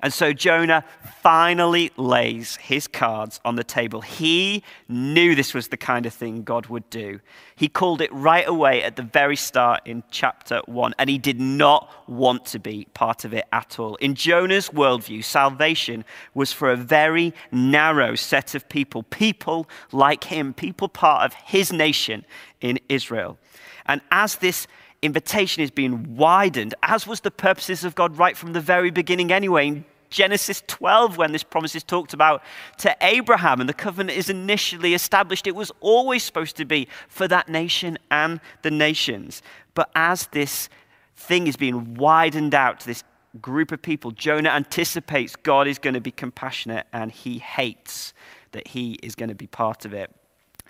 And 0.01 0.13
so 0.13 0.33
Jonah 0.33 0.83
finally 1.24 1.92
lays 1.98 2.57
his 2.57 2.86
cards 2.86 3.39
on 3.44 3.56
the 3.56 3.63
table. 3.63 4.01
He 4.01 4.62
knew 4.88 5.33
this 5.33 5.54
was 5.54 5.69
the 5.69 5.77
kind 5.77 6.06
of 6.06 6.13
thing 6.13 6.44
God 6.44 6.68
would 6.68 6.88
do. 6.89 7.22
He 7.56 7.69
called 7.69 8.01
it 8.01 8.13
right 8.13 8.48
away 8.48 8.83
at 8.83 8.98
the 8.98 9.01
very 9.01 9.38
start 9.38 9.81
in 9.86 10.04
chapter 10.12 10.62
one, 10.66 10.94
and 11.00 11.10
he 11.10 11.18
did 11.18 11.39
not 11.39 11.92
want 12.07 12.45
to 12.48 12.60
be 12.60 12.88
part 12.94 13.25
of 13.25 13.33
it 13.33 13.45
at 13.51 13.80
all. 13.80 13.95
In 13.95 14.13
Jonah's 14.13 14.69
worldview, 14.69 15.24
salvation 15.24 16.04
was 16.33 16.51
for 16.51 16.69
a 16.69 16.75
very 16.75 17.33
narrow 17.51 18.16
set 18.16 18.54
of 18.54 18.68
people, 18.69 19.04
people 19.04 19.68
like 19.92 20.25
him, 20.25 20.54
people 20.54 20.89
part 20.89 21.25
of 21.25 21.33
his 21.33 21.72
nation 21.72 22.25
in 22.62 22.79
Israel. 22.89 23.39
And 23.86 24.01
as 24.12 24.36
this 24.38 24.68
invitation 25.01 25.63
is 25.63 25.72
being 25.72 26.15
widened, 26.15 26.74
as 26.84 27.06
was 27.06 27.22
the 27.22 27.32
purposes 27.32 27.84
of 27.84 27.96
God 27.96 28.18
right 28.18 28.36
from 28.36 28.54
the 28.54 28.62
very 28.62 28.92
beginning 28.92 29.32
anyway, 29.32 29.68
in 29.68 29.86
Genesis 30.10 30.63
12, 30.68 31.18
when 31.18 31.32
this 31.32 31.44
promise 31.44 31.75
is 31.75 31.84
talked 31.84 32.13
about 32.13 32.42
to 32.77 32.96
Abraham 33.01 33.60
and 33.60 33.70
the 33.70 33.74
covenant 33.74 34.18
is 34.18 34.30
initially 34.30 34.94
established, 34.94 35.48
it 35.48 35.56
was 35.56 35.72
always 35.82 36.24
supposed 36.24 36.56
to 36.58 36.65
be 36.65 36.88
for 37.08 37.27
that 37.27 37.50
nation 37.50 37.98
and 38.10 38.39
the 38.62 38.72
nations. 38.72 39.42
But 39.74 39.89
as 39.96 40.27
this 40.27 40.70
thing 41.15 41.48
is 41.48 41.56
being 41.56 41.96
widened 41.96 42.56
out 42.56 42.82
to 42.82 42.88
this 42.88 43.04
group 43.42 43.72
of 43.72 43.82
people, 43.82 44.12
Jonah 44.12 44.50
anticipates 44.50 45.36
God 45.36 45.68
is 45.68 45.80
going 45.80 45.96
to 45.96 46.01
be 46.01 46.12
compassionate 46.12 46.88
and 46.94 47.12
he 47.12 47.39
hates 47.39 48.13
that 48.54 48.70
he 48.70 48.94
is 49.04 49.15
going 49.15 49.30
to 49.30 49.36
be 49.36 49.48
part 49.48 49.86
of 49.86 49.94
it. 49.94 50.12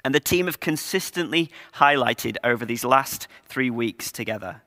And 0.06 0.14
the 0.14 0.20
team 0.20 0.46
have 0.46 0.60
consistently 0.60 1.50
highlighted 1.74 2.38
over 2.44 2.64
these 2.64 2.86
last 2.86 3.28
three 3.46 3.72
weeks 3.72 4.12
together 4.12 4.62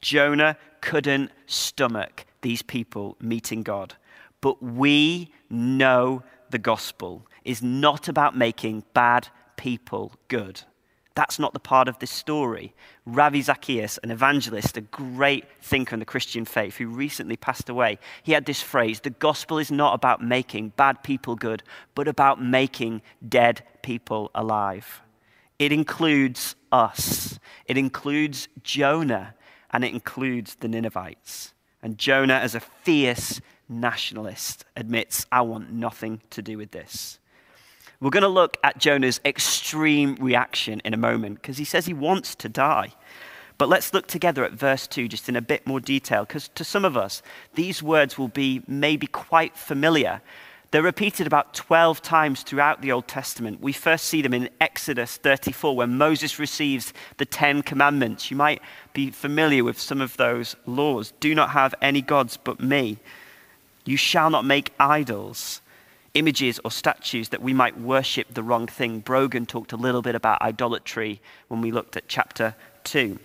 Jonah 0.00 0.56
couldn't 0.80 1.30
stomach 1.46 2.24
these 2.40 2.62
people 2.62 3.16
meeting 3.20 3.62
God. 3.62 3.94
But 4.40 4.60
we 4.62 5.30
know 5.48 6.24
the 6.48 6.58
gospel 6.58 7.26
is 7.44 7.62
not 7.62 8.08
about 8.08 8.36
making 8.36 8.82
bad 8.92 9.28
people 9.56 10.12
good. 10.28 10.62
That's 11.20 11.38
not 11.38 11.52
the 11.52 11.60
part 11.60 11.86
of 11.86 11.98
this 11.98 12.10
story. 12.10 12.72
Ravi 13.04 13.42
Zacharias, 13.42 13.98
an 13.98 14.10
evangelist, 14.10 14.78
a 14.78 14.80
great 14.80 15.44
thinker 15.60 15.94
in 15.94 16.00
the 16.00 16.06
Christian 16.06 16.46
faith 16.46 16.78
who 16.78 16.86
recently 16.86 17.36
passed 17.36 17.68
away, 17.68 17.98
he 18.22 18.32
had 18.32 18.46
this 18.46 18.62
phrase 18.62 19.00
The 19.00 19.10
gospel 19.10 19.58
is 19.58 19.70
not 19.70 19.92
about 19.92 20.24
making 20.24 20.70
bad 20.78 21.02
people 21.02 21.36
good, 21.36 21.62
but 21.94 22.08
about 22.08 22.42
making 22.42 23.02
dead 23.28 23.60
people 23.82 24.30
alive. 24.34 25.02
It 25.58 25.72
includes 25.72 26.56
us, 26.72 27.38
it 27.66 27.76
includes 27.76 28.48
Jonah, 28.62 29.34
and 29.72 29.84
it 29.84 29.92
includes 29.92 30.54
the 30.54 30.68
Ninevites. 30.68 31.52
And 31.82 31.98
Jonah, 31.98 32.36
as 32.36 32.54
a 32.54 32.60
fierce 32.60 33.42
nationalist, 33.68 34.64
admits, 34.74 35.26
I 35.30 35.42
want 35.42 35.70
nothing 35.70 36.22
to 36.30 36.40
do 36.40 36.56
with 36.56 36.70
this. 36.70 37.19
We're 38.00 38.10
going 38.10 38.22
to 38.22 38.28
look 38.28 38.56
at 38.64 38.78
Jonah's 38.78 39.20
extreme 39.26 40.16
reaction 40.16 40.80
in 40.84 40.94
a 40.94 40.96
moment 40.96 41.36
because 41.36 41.58
he 41.58 41.64
says 41.64 41.84
he 41.84 41.92
wants 41.92 42.34
to 42.36 42.48
die. 42.48 42.92
But 43.58 43.68
let's 43.68 43.92
look 43.92 44.06
together 44.06 44.42
at 44.42 44.52
verse 44.52 44.86
2 44.86 45.06
just 45.06 45.28
in 45.28 45.36
a 45.36 45.42
bit 45.42 45.66
more 45.66 45.80
detail, 45.80 46.24
because 46.24 46.48
to 46.54 46.64
some 46.64 46.86
of 46.86 46.96
us, 46.96 47.20
these 47.56 47.82
words 47.82 48.16
will 48.16 48.28
be 48.28 48.62
maybe 48.66 49.06
quite 49.06 49.54
familiar. 49.54 50.22
They're 50.70 50.82
repeated 50.82 51.26
about 51.26 51.52
12 51.52 52.00
times 52.00 52.42
throughout 52.42 52.80
the 52.80 52.90
Old 52.90 53.06
Testament. 53.06 53.60
We 53.60 53.74
first 53.74 54.06
see 54.06 54.22
them 54.22 54.32
in 54.32 54.48
Exodus 54.62 55.18
34, 55.18 55.76
when 55.76 55.98
Moses 55.98 56.38
receives 56.38 56.94
the 57.18 57.26
Ten 57.26 57.60
Commandments. 57.62 58.30
You 58.30 58.38
might 58.38 58.62
be 58.94 59.10
familiar 59.10 59.62
with 59.62 59.78
some 59.78 60.00
of 60.00 60.16
those 60.16 60.56
laws. 60.64 61.12
Do 61.20 61.34
not 61.34 61.50
have 61.50 61.74
any 61.82 62.00
gods 62.00 62.38
but 62.38 62.60
me. 62.60 62.96
You 63.84 63.98
shall 63.98 64.30
not 64.30 64.46
make 64.46 64.72
idols, 64.80 65.60
images 66.14 66.60
or 66.64 66.70
statues 66.70 67.28
that 67.28 67.42
we 67.42 67.52
might 67.52 67.78
worship 67.78 68.34
the 68.34 68.42
wrong 68.42 68.66
thing. 68.66 69.00
Brogan 69.00 69.46
talked 69.46 69.72
a 69.72 69.76
little 69.76 70.02
bit 70.02 70.14
about 70.14 70.42
idolatry 70.42 71.20
when 71.48 71.60
we 71.60 71.70
looked 71.70 71.96
at 71.96 72.08
chapter 72.08 72.54
2. 72.84 73.18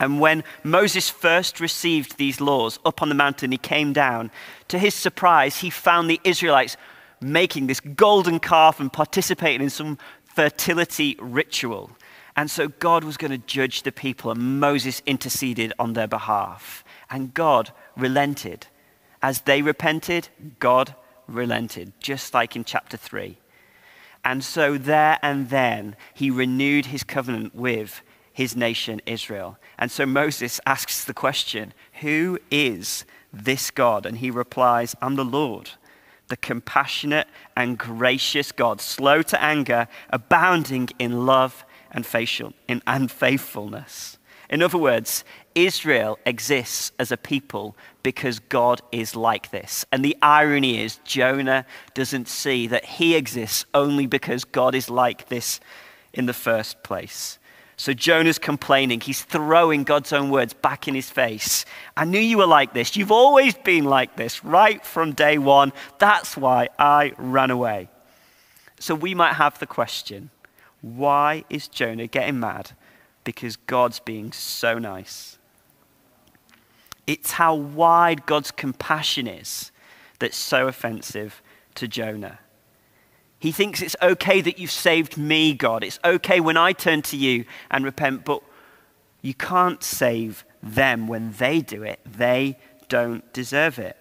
And 0.00 0.20
when 0.20 0.44
Moses 0.62 1.08
first 1.08 1.60
received 1.60 2.16
these 2.16 2.40
laws 2.40 2.78
up 2.84 3.00
on 3.00 3.08
the 3.08 3.14
mountain, 3.14 3.52
he 3.52 3.58
came 3.58 3.92
down. 3.92 4.30
To 4.68 4.78
his 4.78 4.94
surprise, 4.94 5.58
he 5.58 5.70
found 5.70 6.10
the 6.10 6.20
Israelites 6.24 6.76
making 7.20 7.66
this 7.68 7.80
golden 7.80 8.40
calf 8.40 8.80
and 8.80 8.92
participating 8.92 9.62
in 9.62 9.70
some 9.70 9.98
fertility 10.24 11.16
ritual. 11.20 11.90
And 12.36 12.50
so 12.50 12.68
God 12.68 13.04
was 13.04 13.16
going 13.16 13.30
to 13.30 13.38
judge 13.38 13.82
the 13.82 13.92
people, 13.92 14.32
and 14.32 14.58
Moses 14.58 15.00
interceded 15.06 15.72
on 15.78 15.92
their 15.92 16.08
behalf. 16.08 16.84
And 17.08 17.32
God 17.32 17.70
relented. 17.96 18.66
As 19.22 19.42
they 19.42 19.62
repented, 19.62 20.28
God 20.58 20.94
relented, 21.26 21.92
just 22.00 22.34
like 22.34 22.56
in 22.56 22.64
chapter 22.64 22.96
3. 22.96 23.38
And 24.24 24.42
so 24.42 24.78
there 24.78 25.18
and 25.22 25.50
then, 25.50 25.96
he 26.14 26.30
renewed 26.30 26.86
his 26.86 27.04
covenant 27.04 27.54
with 27.54 28.02
his 28.32 28.56
nation, 28.56 29.00
Israel. 29.06 29.58
And 29.78 29.90
so 29.90 30.06
Moses 30.06 30.60
asks 30.66 31.04
the 31.04 31.14
question 31.14 31.72
Who 32.00 32.38
is 32.50 33.04
this 33.32 33.70
God? 33.70 34.06
And 34.06 34.18
he 34.18 34.30
replies, 34.30 34.96
I'm 35.02 35.16
the 35.16 35.24
Lord, 35.24 35.70
the 36.28 36.36
compassionate 36.36 37.28
and 37.56 37.78
gracious 37.78 38.50
God, 38.50 38.80
slow 38.80 39.22
to 39.22 39.42
anger, 39.42 39.88
abounding 40.10 40.88
in 40.98 41.26
love 41.26 41.64
and, 41.90 42.04
facial, 42.04 42.54
in, 42.66 42.82
and 42.86 43.10
faithfulness. 43.10 44.18
In 44.50 44.62
other 44.62 44.78
words, 44.78 45.24
Israel 45.54 46.18
exists 46.26 46.92
as 46.98 47.12
a 47.12 47.16
people 47.16 47.76
because 48.02 48.38
God 48.38 48.82
is 48.90 49.14
like 49.14 49.50
this. 49.50 49.84
And 49.92 50.04
the 50.04 50.16
irony 50.20 50.82
is, 50.82 50.96
Jonah 51.04 51.64
doesn't 51.94 52.28
see 52.28 52.66
that 52.66 52.84
he 52.84 53.14
exists 53.14 53.64
only 53.72 54.06
because 54.06 54.44
God 54.44 54.74
is 54.74 54.90
like 54.90 55.28
this 55.28 55.60
in 56.12 56.26
the 56.26 56.32
first 56.32 56.82
place. 56.82 57.38
So 57.76 57.92
Jonah's 57.92 58.38
complaining. 58.38 59.00
He's 59.00 59.22
throwing 59.22 59.84
God's 59.84 60.12
own 60.12 60.30
words 60.30 60.54
back 60.54 60.86
in 60.86 60.94
his 60.94 61.10
face. 61.10 61.64
I 61.96 62.04
knew 62.04 62.20
you 62.20 62.38
were 62.38 62.46
like 62.46 62.72
this. 62.72 62.96
You've 62.96 63.10
always 63.10 63.54
been 63.54 63.84
like 63.84 64.16
this 64.16 64.44
right 64.44 64.84
from 64.84 65.12
day 65.12 65.38
one. 65.38 65.72
That's 65.98 66.36
why 66.36 66.68
I 66.78 67.12
ran 67.18 67.50
away. 67.50 67.88
So 68.78 68.94
we 68.94 69.14
might 69.14 69.34
have 69.34 69.58
the 69.58 69.66
question 69.66 70.30
why 70.82 71.44
is 71.48 71.66
Jonah 71.66 72.06
getting 72.06 72.38
mad? 72.38 72.72
Because 73.24 73.56
God's 73.56 74.00
being 74.00 74.32
so 74.32 74.78
nice. 74.78 75.38
It's 77.06 77.32
how 77.32 77.54
wide 77.54 78.26
God's 78.26 78.50
compassion 78.50 79.26
is 79.26 79.70
that's 80.18 80.36
so 80.36 80.68
offensive 80.68 81.42
to 81.74 81.88
Jonah. 81.88 82.38
He 83.38 83.52
thinks 83.52 83.82
it's 83.82 83.96
okay 84.00 84.40
that 84.40 84.58
you've 84.58 84.70
saved 84.70 85.18
me, 85.18 85.52
God. 85.52 85.84
It's 85.84 85.98
okay 86.04 86.40
when 86.40 86.56
I 86.56 86.72
turn 86.72 87.02
to 87.02 87.16
you 87.16 87.44
and 87.70 87.84
repent, 87.84 88.24
but 88.24 88.42
you 89.20 89.34
can't 89.34 89.82
save 89.82 90.44
them 90.62 91.08
when 91.08 91.32
they 91.32 91.60
do 91.60 91.82
it. 91.82 92.00
They 92.06 92.58
don't 92.88 93.30
deserve 93.32 93.78
it. 93.78 93.96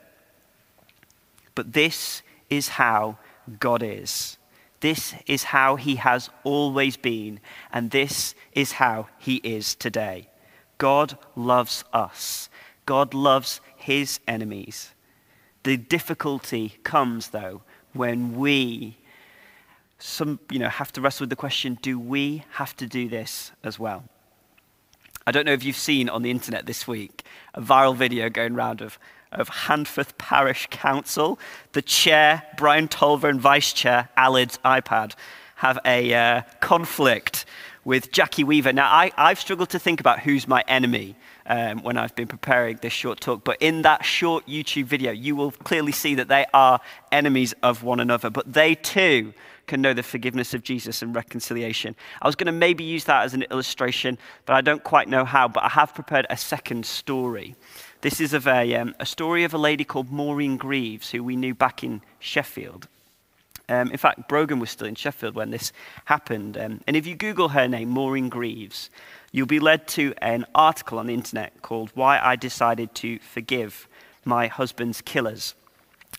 But 1.56 1.74
this 1.74 2.22
is 2.50 2.70
how 2.70 3.18
God 3.60 3.84
is. 3.84 4.38
This 4.80 5.14
is 5.28 5.44
how 5.44 5.76
he 5.76 5.96
has 5.96 6.30
always 6.44 6.98
been, 6.98 7.40
and 7.72 7.92
this 7.92 8.36
is 8.52 8.74
how 8.74 9.08
he 9.18 9.38
is 9.38 9.76
today. 9.76 10.30
God 10.78 11.18
loves 11.36 11.86
us. 11.94 12.50
God 12.86 13.14
loves 13.14 13.62
his 13.76 14.20
enemies. 14.28 14.94
The 15.64 15.78
difficulty 15.78 16.76
comes, 16.84 17.30
though, 17.30 17.62
when 17.94 18.36
we 18.36 18.98
some, 20.04 20.38
you 20.52 20.60
know, 20.60 20.68
have 20.68 20.92
to 20.92 21.02
wrestle 21.02 21.24
with 21.24 21.30
the 21.30 21.36
question 21.38 21.78
do 21.82 21.98
we 21.98 22.44
have 22.52 22.76
to 22.76 22.88
do 22.88 23.08
this 23.08 23.52
as 23.64 23.80
well? 23.80 24.04
I 25.26 25.32
don't 25.32 25.46
know 25.46 25.54
if 25.54 25.64
you've 25.64 25.78
seen 25.78 26.10
on 26.10 26.22
the 26.22 26.32
internet 26.32 26.66
this 26.66 26.86
week 26.86 27.24
a 27.54 27.62
viral 27.62 27.96
video 27.96 28.30
going 28.30 28.56
around 28.56 28.82
of, 28.82 29.00
of 29.32 29.50
Handforth 29.50 30.18
Parish 30.18 30.68
Council. 30.70 31.40
The 31.72 31.82
chair, 31.82 32.44
Brian 32.58 32.90
Tolver, 32.90 33.30
and 33.30 33.40
vice 33.40 33.72
chair, 33.72 34.10
Aled's 34.18 34.60
iPad, 34.66 35.16
have 35.56 35.80
a 35.86 36.14
uh, 36.14 36.42
conflict 36.60 37.46
with 37.86 38.12
Jackie 38.12 38.44
Weaver. 38.44 38.74
Now, 38.74 38.92
I, 38.92 39.12
I've 39.16 39.40
struggled 39.40 39.70
to 39.70 39.80
think 39.80 40.02
about 40.02 40.20
who's 40.20 40.46
my 40.46 40.66
enemy 40.68 41.16
um, 41.46 41.84
when 41.84 41.98
I've 41.98 42.16
been 42.16 42.28
preparing 42.28 42.78
this 42.82 42.94
short 42.94 43.20
talk, 43.20 43.44
but 43.44 43.58
in 43.60 43.82
that 43.82 44.06
short 44.06 44.46
YouTube 44.48 44.86
video, 44.86 45.12
you 45.12 45.36
will 45.36 45.52
clearly 45.52 45.92
see 45.92 46.16
that 46.16 46.28
they 46.28 46.46
are 46.54 46.80
enemies 47.12 47.54
of 47.64 47.84
one 47.84 48.00
another. 48.00 48.30
But 48.30 48.52
they 48.52 48.76
too 48.76 49.34
can 49.68 49.82
know 49.82 49.94
the 49.94 50.04
forgiveness 50.04 50.54
of 50.54 50.64
Jesus 50.64 51.02
and 51.02 51.16
reconciliation. 51.16 51.96
I 52.22 52.28
was 52.28 52.36
going 52.36 52.48
to 52.48 52.52
maybe 52.52 52.84
use 52.84 53.06
that 53.06 53.24
as 53.24 53.34
an 53.34 53.44
illustration, 53.44 54.18
but 54.46 54.54
I 54.54 54.62
don't 54.62 54.84
quite 54.84 55.08
know 55.08 55.26
how. 55.26 55.48
But 55.48 55.64
I 55.64 55.70
have 55.70 55.94
prepared 55.94 56.28
a 56.30 56.38
second 56.38 56.86
story. 56.86 57.56
This 58.02 58.20
is 58.20 58.34
of 58.34 58.48
a, 58.48 58.76
um, 58.76 58.96
a 59.00 59.06
story 59.06 59.44
of 59.44 59.54
a 59.54 59.58
lady 59.58 59.86
called 59.86 60.12
Maureen 60.12 60.58
Greaves, 60.58 61.12
who 61.12 61.24
we 61.24 61.36
knew 61.36 61.56
back 61.56 61.84
in 61.84 62.02
Sheffield. 62.20 62.88
Um, 63.70 63.92
in 63.92 63.98
fact, 63.98 64.28
Brogan 64.28 64.60
was 64.60 64.70
still 64.70 64.88
in 64.88 64.96
Sheffield 64.96 65.36
when 65.36 65.52
this 65.52 65.72
happened. 66.06 66.58
Um, 66.58 66.82
and 66.86 66.96
if 66.96 67.08
you 67.08 67.16
Google 67.16 67.50
her 67.50 67.68
name, 67.68 67.90
Maureen 67.90 68.30
Greaves, 68.30 68.90
you'll 69.32 69.48
be 69.48 69.60
led 69.60 69.88
to 69.90 70.14
an 70.18 70.46
article 70.54 71.00
on 71.00 71.08
the 71.08 71.14
internet 71.14 71.62
called 71.62 71.92
Why 71.94 72.20
I 72.20 72.36
Decided 72.36 72.94
to 72.96 73.20
Forgive 73.20 73.88
My 74.26 74.48
Husband's 74.48 75.02
Killers. 75.02 75.56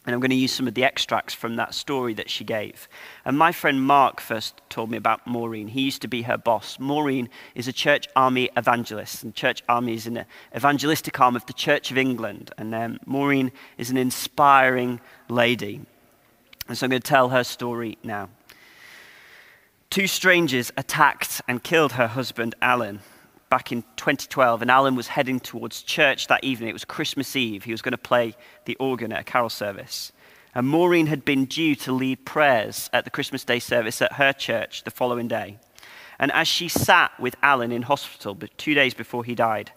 And 0.06 0.12
I'm 0.12 0.20
going 0.20 0.30
to 0.30 0.36
use 0.36 0.52
some 0.52 0.68
of 0.68 0.74
the 0.74 0.84
extracts 0.84 1.32
from 1.32 1.56
that 1.56 1.72
story 1.72 2.12
that 2.14 2.28
she 2.28 2.44
gave. 2.44 2.88
And 3.24 3.38
my 3.38 3.52
friend 3.52 3.82
Mark 3.82 4.20
first 4.20 4.60
told 4.68 4.90
me 4.90 4.98
about 4.98 5.26
Maureen. 5.26 5.68
He 5.68 5.82
used 5.82 6.02
to 6.02 6.08
be 6.08 6.22
her 6.22 6.36
boss. 6.36 6.78
Maureen 6.78 7.30
is 7.54 7.68
a 7.68 7.72
church 7.72 8.06
army 8.14 8.50
evangelist, 8.54 9.22
and 9.22 9.34
church 9.34 9.62
army 9.66 9.94
is 9.94 10.06
an 10.06 10.26
evangelistic 10.54 11.18
arm 11.20 11.36
of 11.36 11.46
the 11.46 11.54
Church 11.54 11.90
of 11.90 11.96
England. 11.96 12.50
And 12.58 12.74
um, 12.74 13.00
Maureen 13.06 13.50
is 13.78 13.90
an 13.90 13.96
inspiring 13.96 15.00
lady. 15.28 15.80
And 16.68 16.76
so 16.76 16.86
I'm 16.86 16.90
going 16.90 17.02
to 17.02 17.08
tell 17.08 17.28
her 17.28 17.44
story 17.44 17.98
now. 18.02 18.30
Two 19.90 20.06
strangers 20.06 20.72
attacked 20.76 21.40
and 21.46 21.62
killed 21.62 21.92
her 21.92 22.08
husband, 22.08 22.54
Alan 22.60 23.00
back 23.50 23.70
in 23.70 23.82
2012, 23.96 24.62
and 24.62 24.70
Alan 24.70 24.96
was 24.96 25.06
heading 25.06 25.38
towards 25.38 25.82
church 25.82 26.26
that 26.26 26.42
evening. 26.42 26.68
It 26.68 26.72
was 26.72 26.84
Christmas 26.84 27.36
Eve. 27.36 27.62
He 27.62 27.70
was 27.70 27.82
going 27.82 27.92
to 27.92 27.98
play 27.98 28.34
the 28.64 28.74
organ 28.76 29.12
at 29.12 29.20
a 29.20 29.24
carol 29.24 29.48
service. 29.48 30.10
And 30.54 30.66
Maureen 30.66 31.06
had 31.06 31.24
been 31.24 31.44
due 31.44 31.76
to 31.76 31.92
lead 31.92 32.24
prayers 32.24 32.90
at 32.92 33.04
the 33.04 33.10
Christmas 33.10 33.44
Day 33.44 33.60
service 33.60 34.02
at 34.02 34.14
her 34.14 34.32
church 34.32 34.82
the 34.82 34.90
following 34.90 35.28
day. 35.28 35.58
And 36.18 36.32
as 36.32 36.48
she 36.48 36.68
sat 36.68 37.12
with 37.20 37.36
Alan 37.42 37.70
in 37.70 37.82
hospital 37.82 38.36
two 38.56 38.74
days 38.74 38.94
before 38.94 39.22
he 39.22 39.34
died, 39.34 39.70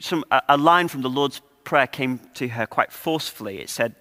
some, 0.00 0.24
a 0.48 0.56
line 0.56 0.88
from 0.88 1.02
the 1.02 1.10
Lord's 1.10 1.40
Prayer 1.62 1.86
came 1.86 2.18
to 2.34 2.48
her 2.48 2.66
quite 2.66 2.90
forcefully. 2.90 3.60
It 3.60 3.68
said, 3.68 3.94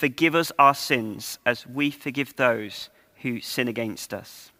Forgive 0.00 0.34
us 0.34 0.50
our 0.58 0.72
sins 0.72 1.38
as 1.44 1.66
we 1.66 1.90
forgive 1.90 2.34
those 2.36 2.88
who 3.16 3.38
sin 3.38 3.68
against 3.68 4.14
us. 4.14 4.50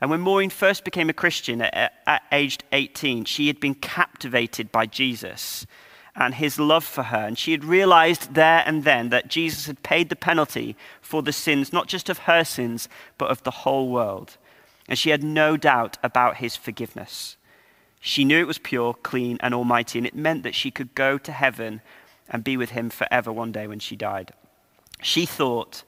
And 0.00 0.10
when 0.10 0.20
Maureen 0.20 0.50
first 0.50 0.82
became 0.82 1.08
a 1.08 1.12
Christian 1.12 1.62
at, 1.62 1.92
at 2.08 2.22
aged 2.32 2.64
18, 2.72 3.24
she 3.24 3.46
had 3.46 3.60
been 3.60 3.76
captivated 3.76 4.72
by 4.72 4.86
Jesus 4.86 5.64
and 6.16 6.34
his 6.34 6.58
love 6.58 6.82
for 6.82 7.04
her. 7.04 7.24
And 7.24 7.38
she 7.38 7.52
had 7.52 7.62
realized 7.62 8.34
there 8.34 8.64
and 8.66 8.82
then 8.82 9.10
that 9.10 9.28
Jesus 9.28 9.66
had 9.66 9.84
paid 9.84 10.08
the 10.08 10.16
penalty 10.16 10.74
for 11.00 11.22
the 11.22 11.32
sins, 11.32 11.72
not 11.72 11.86
just 11.86 12.08
of 12.08 12.18
her 12.18 12.42
sins, 12.42 12.88
but 13.16 13.30
of 13.30 13.44
the 13.44 13.62
whole 13.62 13.88
world. 13.88 14.38
And 14.88 14.98
she 14.98 15.10
had 15.10 15.22
no 15.22 15.56
doubt 15.56 15.98
about 16.02 16.38
his 16.38 16.56
forgiveness. 16.56 17.36
She 18.00 18.24
knew 18.24 18.40
it 18.40 18.48
was 18.48 18.58
pure, 18.58 18.92
clean, 18.92 19.38
and 19.38 19.54
almighty, 19.54 20.00
and 20.00 20.06
it 20.06 20.16
meant 20.16 20.42
that 20.42 20.56
she 20.56 20.72
could 20.72 20.96
go 20.96 21.16
to 21.16 21.30
heaven 21.30 21.80
and 22.28 22.42
be 22.42 22.56
with 22.56 22.70
him 22.70 22.90
forever 22.90 23.32
one 23.32 23.52
day 23.52 23.68
when 23.68 23.78
she 23.78 23.94
died. 23.94 24.32
She 25.02 25.26
thought, 25.26 25.84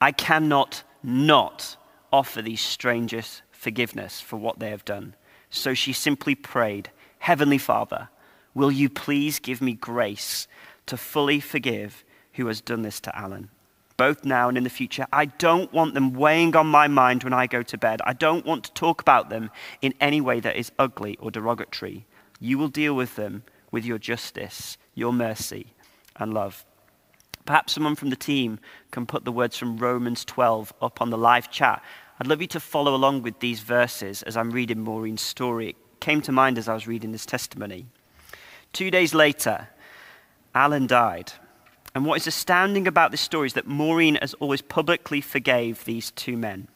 I 0.00 0.12
cannot 0.12 0.82
not 1.02 1.76
offer 2.12 2.42
these 2.42 2.60
strangers 2.60 3.42
forgiveness 3.50 4.20
for 4.20 4.36
what 4.36 4.58
they 4.58 4.70
have 4.70 4.84
done. 4.84 5.14
So 5.50 5.74
she 5.74 5.92
simply 5.92 6.34
prayed, 6.34 6.90
Heavenly 7.18 7.58
Father, 7.58 8.08
will 8.54 8.72
you 8.72 8.88
please 8.88 9.38
give 9.38 9.60
me 9.60 9.74
grace 9.74 10.48
to 10.86 10.96
fully 10.96 11.40
forgive 11.40 12.04
who 12.34 12.46
has 12.46 12.60
done 12.60 12.82
this 12.82 13.00
to 13.00 13.16
Alan? 13.16 13.50
both 13.96 14.24
now 14.24 14.48
and 14.48 14.58
in 14.58 14.64
the 14.64 14.70
future. 14.70 15.06
I 15.12 15.26
don't 15.26 15.72
want 15.72 15.94
them 15.94 16.12
weighing 16.12 16.56
on 16.56 16.66
my 16.66 16.88
mind 16.88 17.22
when 17.22 17.32
I 17.32 17.46
go 17.46 17.62
to 17.62 17.78
bed. 17.78 18.00
I 18.04 18.12
don't 18.12 18.44
want 18.44 18.64
to 18.64 18.72
talk 18.72 19.00
about 19.00 19.30
them 19.30 19.48
in 19.80 19.94
any 20.00 20.20
way 20.20 20.40
that 20.40 20.56
is 20.56 20.72
ugly 20.76 21.16
or 21.20 21.30
derogatory. 21.30 22.04
You 22.40 22.58
will 22.58 22.66
deal 22.66 22.94
with 22.94 23.14
them 23.14 23.44
with 23.70 23.84
your 23.84 23.98
justice, 23.98 24.76
your 24.94 25.12
mercy, 25.12 25.74
and 26.16 26.34
love. 26.34 26.64
Perhaps 27.44 27.72
someone 27.72 27.96
from 27.96 28.10
the 28.10 28.16
team 28.16 28.60
can 28.90 29.06
put 29.06 29.24
the 29.24 29.32
words 29.32 29.56
from 29.56 29.76
Romans 29.76 30.24
12 30.24 30.72
up 30.80 31.00
on 31.00 31.10
the 31.10 31.18
live 31.18 31.50
chat. 31.50 31.82
I'd 32.20 32.26
love 32.26 32.40
you 32.40 32.46
to 32.48 32.60
follow 32.60 32.94
along 32.94 33.22
with 33.22 33.40
these 33.40 33.60
verses 33.60 34.22
as 34.22 34.36
I'm 34.36 34.52
reading 34.52 34.80
Maureen's 34.80 35.22
story. 35.22 35.70
It 35.70 35.76
came 36.00 36.20
to 36.22 36.32
mind 36.32 36.56
as 36.56 36.68
I 36.68 36.74
was 36.74 36.86
reading 36.86 37.10
this 37.10 37.26
testimony. 37.26 37.86
Two 38.72 38.90
days 38.90 39.12
later, 39.12 39.68
Alan 40.54 40.86
died. 40.86 41.32
And 41.94 42.06
what 42.06 42.16
is 42.16 42.26
astounding 42.26 42.86
about 42.86 43.10
this 43.10 43.20
story 43.20 43.46
is 43.46 43.52
that 43.54 43.66
Maureen, 43.66 44.16
as 44.16 44.34
always, 44.34 44.62
publicly 44.62 45.20
forgave 45.20 45.84
these 45.84 46.10
two 46.12 46.36
men. 46.36 46.68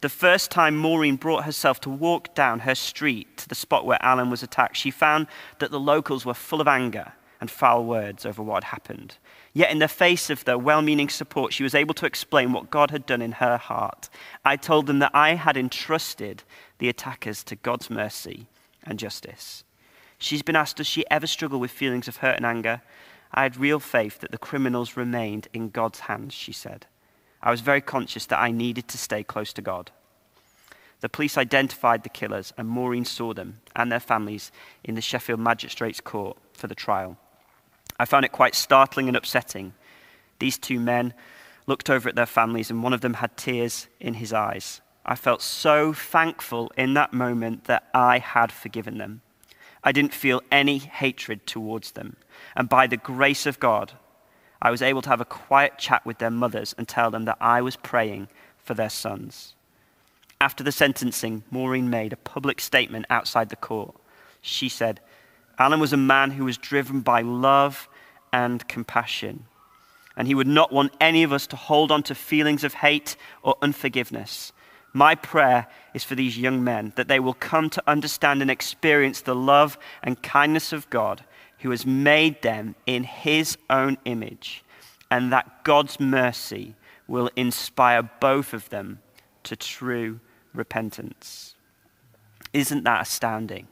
The 0.00 0.08
first 0.08 0.50
time 0.50 0.76
Maureen 0.76 1.16
brought 1.16 1.44
herself 1.44 1.80
to 1.80 1.90
walk 1.90 2.34
down 2.34 2.60
her 2.60 2.74
street 2.74 3.36
to 3.38 3.48
the 3.48 3.54
spot 3.54 3.84
where 3.84 3.98
Alan 4.00 4.30
was 4.30 4.42
attacked, 4.42 4.76
she 4.76 4.90
found 4.90 5.26
that 5.58 5.70
the 5.70 5.80
locals 5.80 6.24
were 6.24 6.34
full 6.34 6.60
of 6.60 6.68
anger 6.68 7.12
and 7.40 7.50
foul 7.50 7.84
words 7.84 8.24
over 8.24 8.42
what 8.42 8.62
had 8.62 8.70
happened. 8.70 9.16
Yet, 9.52 9.70
in 9.70 9.78
the 9.78 9.88
face 9.88 10.30
of 10.30 10.44
their 10.44 10.58
well 10.58 10.82
meaning 10.82 11.08
support, 11.08 11.52
she 11.52 11.62
was 11.62 11.74
able 11.74 11.94
to 11.94 12.06
explain 12.06 12.52
what 12.52 12.70
God 12.70 12.90
had 12.90 13.06
done 13.06 13.22
in 13.22 13.32
her 13.32 13.56
heart. 13.56 14.08
I 14.44 14.56
told 14.56 14.86
them 14.86 14.98
that 14.98 15.14
I 15.14 15.34
had 15.34 15.56
entrusted 15.56 16.42
the 16.78 16.88
attackers 16.88 17.42
to 17.44 17.56
God's 17.56 17.90
mercy 17.90 18.46
and 18.84 18.98
justice. 18.98 19.64
She's 20.18 20.42
been 20.42 20.56
asked, 20.56 20.76
Does 20.76 20.86
she 20.86 21.04
ever 21.10 21.26
struggle 21.26 21.60
with 21.60 21.70
feelings 21.70 22.08
of 22.08 22.18
hurt 22.18 22.36
and 22.36 22.46
anger? 22.46 22.82
I 23.32 23.42
had 23.42 23.56
real 23.56 23.78
faith 23.78 24.20
that 24.20 24.30
the 24.30 24.38
criminals 24.38 24.96
remained 24.96 25.48
in 25.52 25.70
God's 25.70 26.00
hands, 26.00 26.34
she 26.34 26.52
said. 26.52 26.86
I 27.42 27.50
was 27.50 27.60
very 27.60 27.80
conscious 27.80 28.26
that 28.26 28.40
I 28.40 28.50
needed 28.50 28.88
to 28.88 28.98
stay 28.98 29.22
close 29.22 29.52
to 29.54 29.62
God. 29.62 29.90
The 31.00 31.08
police 31.08 31.38
identified 31.38 32.02
the 32.02 32.08
killers, 32.08 32.52
and 32.58 32.68
Maureen 32.68 33.04
saw 33.04 33.32
them 33.32 33.60
and 33.76 33.92
their 33.92 34.00
families 34.00 34.50
in 34.82 34.96
the 34.96 35.00
Sheffield 35.00 35.38
Magistrates 35.38 36.00
Court 36.00 36.36
for 36.52 36.66
the 36.66 36.74
trial. 36.74 37.16
I 37.98 38.04
found 38.04 38.24
it 38.24 38.32
quite 38.32 38.54
startling 38.54 39.08
and 39.08 39.16
upsetting. 39.16 39.74
These 40.38 40.58
two 40.58 40.78
men 40.78 41.14
looked 41.66 41.90
over 41.90 42.08
at 42.08 42.14
their 42.14 42.26
families, 42.26 42.70
and 42.70 42.82
one 42.82 42.92
of 42.92 43.00
them 43.00 43.14
had 43.14 43.36
tears 43.36 43.88
in 44.00 44.14
his 44.14 44.32
eyes. 44.32 44.80
I 45.04 45.14
felt 45.14 45.42
so 45.42 45.92
thankful 45.92 46.70
in 46.76 46.94
that 46.94 47.12
moment 47.12 47.64
that 47.64 47.88
I 47.94 48.18
had 48.18 48.52
forgiven 48.52 48.98
them. 48.98 49.22
I 49.82 49.92
didn't 49.92 50.14
feel 50.14 50.42
any 50.50 50.78
hatred 50.78 51.46
towards 51.46 51.92
them. 51.92 52.16
And 52.54 52.68
by 52.68 52.86
the 52.86 52.96
grace 52.96 53.46
of 53.46 53.60
God, 53.60 53.92
I 54.60 54.70
was 54.70 54.82
able 54.82 55.02
to 55.02 55.08
have 55.08 55.20
a 55.20 55.24
quiet 55.24 55.78
chat 55.78 56.04
with 56.04 56.18
their 56.18 56.30
mothers 56.30 56.74
and 56.76 56.86
tell 56.86 57.10
them 57.10 57.24
that 57.26 57.38
I 57.40 57.62
was 57.62 57.76
praying 57.76 58.28
for 58.58 58.74
their 58.74 58.90
sons. 58.90 59.54
After 60.40 60.62
the 60.62 60.72
sentencing, 60.72 61.42
Maureen 61.50 61.90
made 61.90 62.12
a 62.12 62.16
public 62.16 62.60
statement 62.60 63.06
outside 63.08 63.48
the 63.48 63.56
court. 63.56 63.94
She 64.40 64.68
said, 64.68 65.00
Alan 65.58 65.80
was 65.80 65.92
a 65.92 65.96
man 65.96 66.30
who 66.30 66.44
was 66.44 66.56
driven 66.56 67.00
by 67.00 67.20
love 67.20 67.88
and 68.32 68.66
compassion, 68.68 69.46
and 70.16 70.28
he 70.28 70.34
would 70.34 70.46
not 70.46 70.72
want 70.72 70.92
any 71.00 71.22
of 71.22 71.32
us 71.32 71.46
to 71.48 71.56
hold 71.56 71.90
on 71.90 72.02
to 72.04 72.14
feelings 72.14 72.62
of 72.64 72.74
hate 72.74 73.16
or 73.42 73.56
unforgiveness. 73.60 74.52
My 74.92 75.14
prayer 75.14 75.66
is 75.94 76.04
for 76.04 76.14
these 76.14 76.38
young 76.38 76.64
men 76.64 76.92
that 76.96 77.08
they 77.08 77.20
will 77.20 77.34
come 77.34 77.70
to 77.70 77.82
understand 77.86 78.40
and 78.40 78.50
experience 78.50 79.20
the 79.20 79.34
love 79.34 79.78
and 80.02 80.22
kindness 80.22 80.72
of 80.72 80.88
God 80.90 81.24
who 81.58 81.70
has 81.70 81.84
made 81.84 82.40
them 82.42 82.74
in 82.86 83.04
his 83.04 83.58
own 83.68 83.98
image, 84.04 84.64
and 85.10 85.32
that 85.32 85.64
God's 85.64 85.98
mercy 85.98 86.74
will 87.08 87.30
inspire 87.34 88.02
both 88.20 88.54
of 88.54 88.68
them 88.68 89.00
to 89.42 89.56
true 89.56 90.20
repentance. 90.54 91.54
Isn't 92.52 92.84
that 92.84 93.02
astounding? 93.02 93.66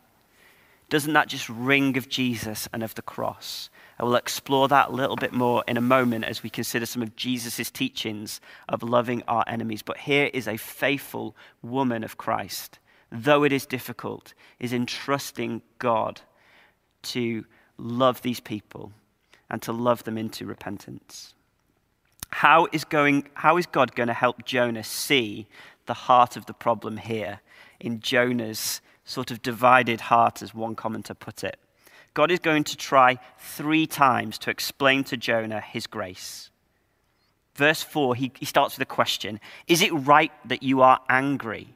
Doesn't 0.89 1.15
that 1.15 1.29
just 1.29 1.49
ring 1.49 1.97
of 1.97 2.09
Jesus 2.09 2.69
and 2.73 2.83
of 2.83 2.95
the 2.95 3.03
cross? 3.03 3.71
I 3.99 4.05
will 4.05 4.15
explore 4.15 4.69
that 4.69 4.91
a 4.91 4.93
little 4.93 5.17
bit 5.17 5.33
more 5.33 5.65
in 5.67 5.77
a 5.77 5.81
moment 5.81 6.25
as 6.27 6.43
we 6.43 6.51
consider 6.51 6.87
some 6.87 7.03
of 7.03 7.17
Jesus' 7.17 7.71
teachings 7.71 8.41
of 8.69 8.83
loving 8.83 9.23
our 9.27 9.45
enemies. 9.47 9.83
But 9.83 9.99
here 9.99 10.31
is 10.33 10.47
a 10.47 10.57
faithful 10.57 11.35
woman 11.63 12.05
of 12.05 12.19
Christ, 12.19 12.79
though 13.11 13.43
it 13.43 13.53
is 13.53 13.67
difficult, 13.67 14.35
is 14.61 14.73
entrusting 14.73 15.63
God 15.79 16.21
to 17.03 17.47
love 17.79 18.23
these 18.23 18.41
people 18.41 18.93
and 19.51 19.63
to 19.63 19.73
love 19.73 20.05
them 20.05 20.19
into 20.19 20.47
repentance. 20.47 21.35
How 22.31 22.69
is, 22.73 22.85
going, 22.85 23.29
how 23.35 23.57
is 23.57 23.67
God 23.67 23.95
going 23.95 24.09
to 24.09 24.13
help 24.13 24.45
Jonah 24.45 24.85
see 24.85 25.47
the 25.87 25.95
heart 25.95 26.37
of 26.37 26.47
the 26.47 26.53
problem 26.53 26.97
here 26.99 27.41
in 27.81 28.01
Jonah's 28.01 28.81
sort 29.07 29.31
of 29.31 29.41
divided 29.41 30.03
heart, 30.03 30.43
as 30.43 30.55
one 30.55 30.77
commenter 30.77 31.19
put 31.19 31.43
it? 31.43 31.59
God 32.13 32.31
is 32.31 32.39
going 32.39 32.65
to 32.65 32.77
try 32.77 33.19
three 33.39 33.87
times 33.87 34.39
to 34.39 34.51
explain 34.51 35.05
to 35.05 35.17
Jonah 35.17 35.61
his 35.61 35.87
grace. 35.87 36.51
Verse 37.55 37.83
4, 37.83 38.15
he, 38.15 38.33
he 38.39 38.45
starts 38.45 38.77
with 38.77 38.83
a 38.83 38.95
question 38.95 39.41
Is 39.67 39.81
it 39.81 39.93
right 39.93 40.33
that 40.45 40.63
you 40.63 40.83
are 40.83 41.01
angry? 41.09 41.75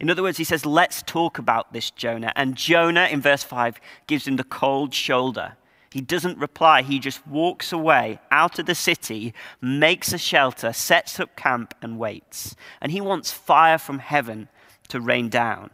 In 0.00 0.10
other 0.10 0.22
words, 0.22 0.38
he 0.38 0.44
says, 0.44 0.66
Let's 0.66 1.02
talk 1.02 1.38
about 1.38 1.72
this, 1.72 1.90
Jonah. 1.90 2.32
And 2.34 2.56
Jonah, 2.56 3.06
in 3.10 3.20
verse 3.20 3.44
5, 3.44 3.80
gives 4.06 4.26
him 4.26 4.36
the 4.36 4.44
cold 4.44 4.94
shoulder. 4.94 5.56
He 5.90 6.00
doesn't 6.00 6.38
reply. 6.38 6.82
He 6.82 6.98
just 6.98 7.26
walks 7.26 7.72
away 7.72 8.18
out 8.30 8.58
of 8.58 8.66
the 8.66 8.74
city, 8.74 9.34
makes 9.60 10.12
a 10.12 10.18
shelter, 10.18 10.72
sets 10.72 11.20
up 11.20 11.36
camp, 11.36 11.74
and 11.82 11.98
waits. 11.98 12.56
And 12.80 12.90
he 12.90 13.00
wants 13.00 13.30
fire 13.30 13.76
from 13.76 13.98
heaven 13.98 14.48
to 14.88 15.00
rain 15.00 15.28
down 15.28 15.70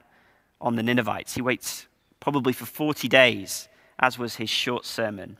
on 0.60 0.76
the 0.76 0.82
Ninevites. 0.82 1.34
He 1.34 1.42
waits 1.42 1.86
probably 2.20 2.52
for 2.52 2.66
40 2.66 3.08
days, 3.08 3.68
as 3.98 4.18
was 4.18 4.36
his 4.36 4.50
short 4.50 4.84
sermon. 4.84 5.38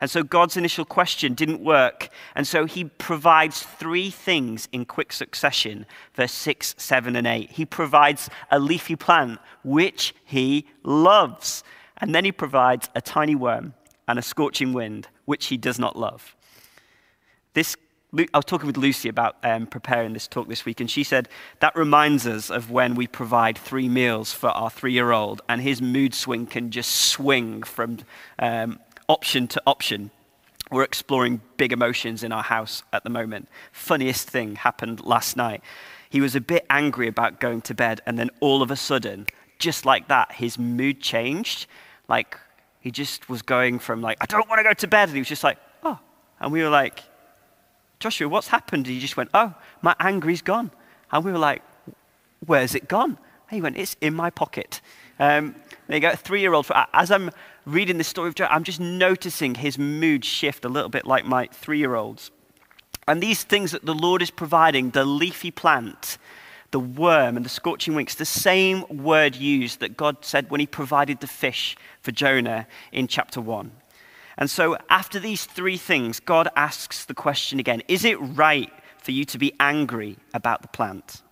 And 0.00 0.10
so 0.10 0.22
God's 0.22 0.56
initial 0.56 0.84
question 0.84 1.34
didn't 1.34 1.60
work. 1.60 2.08
And 2.36 2.46
so 2.46 2.66
he 2.66 2.84
provides 2.84 3.62
three 3.62 4.10
things 4.10 4.68
in 4.70 4.84
quick 4.84 5.12
succession 5.12 5.86
verse 6.14 6.32
6, 6.32 6.76
7, 6.78 7.16
and 7.16 7.26
8. 7.26 7.50
He 7.50 7.66
provides 7.66 8.30
a 8.50 8.60
leafy 8.60 8.96
plant, 8.96 9.40
which 9.64 10.14
he 10.24 10.66
loves. 10.84 11.64
And 12.00 12.14
then 12.14 12.24
he 12.24 12.32
provides 12.32 12.88
a 12.94 13.00
tiny 13.00 13.34
worm 13.34 13.74
and 14.06 14.18
a 14.18 14.22
scorching 14.22 14.72
wind, 14.72 15.08
which 15.24 15.46
he 15.46 15.56
does 15.56 15.78
not 15.78 15.96
love. 15.96 16.36
This 17.54 17.76
I 18.16 18.26
was 18.32 18.46
talking 18.46 18.66
with 18.66 18.78
Lucy 18.78 19.10
about 19.10 19.36
um, 19.42 19.66
preparing 19.66 20.14
this 20.14 20.26
talk 20.26 20.48
this 20.48 20.64
week, 20.64 20.80
and 20.80 20.90
she 20.90 21.04
said 21.04 21.28
that 21.60 21.76
reminds 21.76 22.26
us 22.26 22.48
of 22.48 22.70
when 22.70 22.94
we 22.94 23.06
provide 23.06 23.58
three 23.58 23.88
meals 23.88 24.32
for 24.32 24.48
our 24.48 24.70
three 24.70 24.92
year 24.92 25.12
old, 25.12 25.42
and 25.46 25.60
his 25.60 25.82
mood 25.82 26.14
swing 26.14 26.46
can 26.46 26.70
just 26.70 26.90
swing 26.90 27.62
from 27.62 27.98
um, 28.38 28.80
option 29.08 29.46
to 29.48 29.62
option. 29.66 30.10
We're 30.70 30.84
exploring 30.84 31.42
big 31.58 31.70
emotions 31.70 32.22
in 32.22 32.32
our 32.32 32.42
house 32.42 32.82
at 32.94 33.04
the 33.04 33.10
moment. 33.10 33.48
Funniest 33.72 34.30
thing 34.30 34.56
happened 34.56 35.04
last 35.04 35.36
night. 35.36 35.62
He 36.08 36.22
was 36.22 36.34
a 36.34 36.40
bit 36.40 36.64
angry 36.70 37.08
about 37.08 37.40
going 37.40 37.60
to 37.62 37.74
bed, 37.74 38.00
and 38.06 38.18
then 38.18 38.30
all 38.40 38.62
of 38.62 38.70
a 38.70 38.76
sudden, 38.76 39.26
just 39.58 39.84
like 39.84 40.08
that, 40.08 40.32
his 40.32 40.58
mood 40.58 41.02
changed. 41.02 41.66
Like 42.08 42.38
he 42.80 42.90
just 42.90 43.28
was 43.28 43.42
going 43.42 43.78
from 43.78 44.00
like, 44.00 44.16
I 44.22 44.24
don't 44.24 44.48
want 44.48 44.60
to 44.60 44.64
go 44.64 44.72
to 44.72 44.88
bed, 44.88 45.10
and 45.10 45.16
he 45.16 45.20
was 45.20 45.28
just 45.28 45.44
like, 45.44 45.58
oh. 45.82 45.98
And 46.40 46.52
we 46.52 46.62
were 46.62 46.70
like, 46.70 47.02
Joshua, 48.00 48.28
what's 48.28 48.48
happened? 48.48 48.86
And 48.86 48.94
he 48.94 49.00
just 49.00 49.16
went, 49.16 49.30
oh, 49.34 49.54
my 49.82 49.94
anger 49.98 50.30
is 50.30 50.42
gone. 50.42 50.70
And 51.10 51.24
we 51.24 51.32
were 51.32 51.38
like, 51.38 51.62
where's 52.46 52.74
it 52.74 52.88
gone? 52.88 53.18
And 53.50 53.56
he 53.56 53.60
went, 53.60 53.76
it's 53.76 53.96
in 54.00 54.14
my 54.14 54.30
pocket. 54.30 54.80
Um, 55.18 55.56
there 55.88 55.96
you 55.96 56.00
go, 56.00 56.10
a 56.10 56.16
three-year-old. 56.16 56.70
As 56.92 57.10
I'm 57.10 57.30
reading 57.64 57.98
the 57.98 58.04
story 58.04 58.28
of 58.28 58.34
Joe, 58.34 58.46
I'm 58.50 58.64
just 58.64 58.80
noticing 58.80 59.56
his 59.56 59.78
mood 59.78 60.24
shift 60.24 60.64
a 60.64 60.68
little 60.68 60.88
bit 60.90 61.06
like 61.06 61.24
my 61.24 61.48
three 61.52 61.78
year 61.78 61.94
olds. 61.94 62.30
And 63.08 63.22
these 63.22 63.42
things 63.42 63.72
that 63.72 63.86
the 63.86 63.94
Lord 63.94 64.22
is 64.22 64.30
providing 64.30 64.90
the 64.90 65.04
leafy 65.04 65.50
plant, 65.50 66.18
the 66.70 66.80
worm, 66.80 67.36
and 67.36 67.44
the 67.44 67.50
scorching 67.50 67.94
winks 67.94 68.14
the 68.14 68.26
same 68.26 68.84
word 68.90 69.34
used 69.34 69.80
that 69.80 69.96
God 69.96 70.18
said 70.20 70.50
when 70.50 70.60
he 70.60 70.66
provided 70.66 71.20
the 71.20 71.26
fish 71.26 71.76
for 72.02 72.12
Jonah 72.12 72.66
in 72.92 73.08
chapter 73.08 73.40
1. 73.40 73.72
And 74.38 74.48
so, 74.48 74.78
after 74.88 75.18
these 75.18 75.44
three 75.44 75.76
things, 75.76 76.20
God 76.20 76.48
asks 76.54 77.04
the 77.04 77.14
question 77.14 77.58
again 77.58 77.82
Is 77.88 78.04
it 78.04 78.18
right 78.20 78.70
for 78.98 79.10
you 79.10 79.24
to 79.26 79.38
be 79.38 79.52
angry 79.58 80.16
about 80.32 80.62
the 80.62 80.68
plant? 80.68 81.22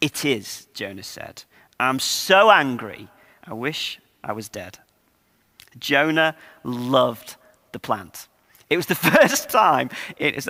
It 0.00 0.24
is, 0.24 0.68
Jonah 0.72 1.02
said. 1.02 1.42
I'm 1.80 1.98
so 1.98 2.50
angry, 2.50 3.08
I 3.44 3.54
wish 3.54 4.00
I 4.22 4.32
was 4.32 4.48
dead. 4.48 4.78
Jonah 5.78 6.36
loved 6.62 7.36
the 7.72 7.80
plant. 7.80 8.28
It 8.70 8.76
was 8.76 8.86
the 8.86 8.94
first 9.18 9.50
time, 9.50 9.90
it 10.16 10.36
is 10.36 10.48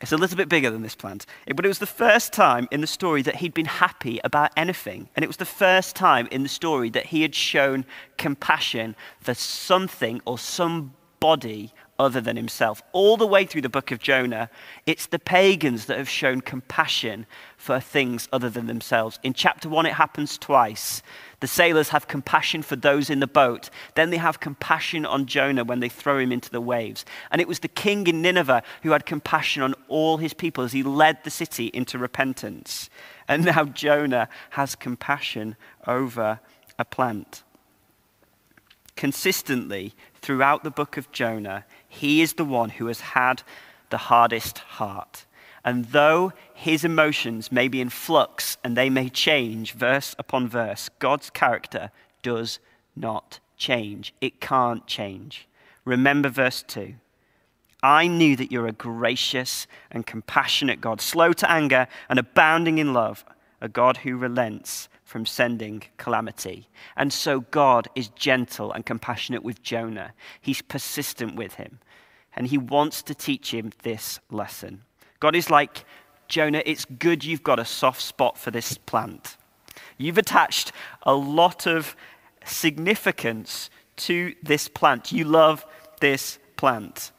it's 0.00 0.12
a 0.12 0.16
little 0.16 0.36
bit 0.36 0.48
bigger 0.48 0.70
than 0.70 0.82
this 0.82 0.94
plant, 0.94 1.26
but 1.54 1.64
it 1.64 1.68
was 1.68 1.80
the 1.80 1.86
first 1.86 2.32
time 2.32 2.68
in 2.70 2.80
the 2.80 2.86
story 2.86 3.22
that 3.22 3.36
he'd 3.36 3.54
been 3.54 3.66
happy 3.66 4.20
about 4.22 4.52
anything. 4.56 5.08
And 5.16 5.24
it 5.24 5.28
was 5.28 5.38
the 5.38 5.44
first 5.44 5.96
time 5.96 6.28
in 6.30 6.44
the 6.44 6.48
story 6.48 6.88
that 6.90 7.06
he 7.06 7.22
had 7.22 7.34
shown 7.34 7.84
compassion 8.16 8.94
for 9.20 9.34
something 9.34 10.20
or 10.24 10.38
somebody 10.38 11.72
other 11.98 12.20
than 12.20 12.36
himself. 12.36 12.82
All 12.92 13.16
the 13.16 13.26
way 13.26 13.44
through 13.44 13.62
the 13.62 13.68
book 13.68 13.90
of 13.90 13.98
Jonah, 13.98 14.50
it's 14.86 15.06
the 15.06 15.18
pagans 15.18 15.86
that 15.86 15.98
have 15.98 16.08
shown 16.08 16.40
compassion 16.40 17.26
for 17.56 17.80
things 17.80 18.28
other 18.32 18.48
than 18.48 18.66
themselves. 18.66 19.18
In 19.22 19.32
chapter 19.32 19.68
one, 19.68 19.86
it 19.86 19.94
happens 19.94 20.38
twice. 20.38 21.02
The 21.40 21.46
sailors 21.46 21.88
have 21.90 22.08
compassion 22.08 22.62
for 22.62 22.76
those 22.76 23.10
in 23.10 23.20
the 23.20 23.26
boat. 23.26 23.70
Then 23.94 24.10
they 24.10 24.16
have 24.16 24.40
compassion 24.40 25.04
on 25.06 25.26
Jonah 25.26 25.64
when 25.64 25.80
they 25.80 25.88
throw 25.88 26.18
him 26.18 26.32
into 26.32 26.50
the 26.50 26.60
waves. 26.60 27.04
And 27.30 27.40
it 27.40 27.48
was 27.48 27.60
the 27.60 27.68
king 27.68 28.06
in 28.06 28.22
Nineveh 28.22 28.62
who 28.82 28.90
had 28.90 29.06
compassion 29.06 29.62
on 29.62 29.74
all 29.88 30.16
his 30.18 30.34
people 30.34 30.64
as 30.64 30.72
he 30.72 30.82
led 30.82 31.24
the 31.24 31.30
city 31.30 31.66
into 31.66 31.98
repentance. 31.98 32.90
And 33.26 33.44
now 33.44 33.64
Jonah 33.64 34.28
has 34.50 34.74
compassion 34.74 35.56
over 35.86 36.40
a 36.78 36.84
plant. 36.84 37.42
Consistently 38.96 39.94
throughout 40.20 40.64
the 40.64 40.70
book 40.70 40.96
of 40.96 41.12
Jonah, 41.12 41.64
he 41.88 42.22
is 42.22 42.34
the 42.34 42.44
one 42.44 42.70
who 42.70 42.86
has 42.86 43.00
had 43.00 43.42
the 43.90 43.96
hardest 43.96 44.58
heart. 44.58 45.24
And 45.64 45.86
though 45.86 46.32
his 46.54 46.84
emotions 46.84 47.50
may 47.50 47.68
be 47.68 47.80
in 47.80 47.90
flux 47.90 48.58
and 48.62 48.76
they 48.76 48.90
may 48.90 49.08
change 49.08 49.72
verse 49.72 50.14
upon 50.18 50.48
verse, 50.48 50.88
God's 50.98 51.30
character 51.30 51.90
does 52.22 52.58
not 52.94 53.40
change. 53.56 54.14
It 54.20 54.40
can't 54.40 54.86
change. 54.86 55.48
Remember 55.84 56.28
verse 56.28 56.62
2. 56.62 56.94
I 57.82 58.06
knew 58.06 58.36
that 58.36 58.50
you're 58.50 58.66
a 58.66 58.72
gracious 58.72 59.66
and 59.90 60.06
compassionate 60.06 60.80
God, 60.80 61.00
slow 61.00 61.32
to 61.32 61.50
anger 61.50 61.86
and 62.08 62.18
abounding 62.18 62.78
in 62.78 62.92
love, 62.92 63.24
a 63.60 63.68
God 63.68 63.98
who 63.98 64.16
relents 64.16 64.88
from 65.08 65.24
sending 65.24 65.82
calamity. 65.96 66.68
And 66.94 67.10
so 67.10 67.40
God 67.40 67.88
is 67.94 68.08
gentle 68.08 68.70
and 68.70 68.84
compassionate 68.84 69.42
with 69.42 69.62
Jonah. 69.62 70.12
He's 70.38 70.60
persistent 70.60 71.34
with 71.34 71.54
him, 71.54 71.78
and 72.36 72.46
he 72.46 72.58
wants 72.58 73.00
to 73.04 73.14
teach 73.14 73.54
him 73.54 73.72
this 73.84 74.20
lesson. 74.30 74.82
God 75.18 75.34
is 75.34 75.48
like, 75.48 75.86
Jonah, 76.28 76.62
it's 76.66 76.84
good 76.84 77.24
you've 77.24 77.42
got 77.42 77.58
a 77.58 77.64
soft 77.64 78.02
spot 78.02 78.36
for 78.36 78.50
this 78.50 78.76
plant. 78.76 79.38
You've 79.96 80.18
attached 80.18 80.72
a 81.04 81.14
lot 81.14 81.66
of 81.66 81.96
significance 82.44 83.70
to 83.96 84.34
this 84.42 84.68
plant. 84.68 85.10
You 85.10 85.24
love 85.24 85.64
this 86.00 86.38
plant. 86.58 87.12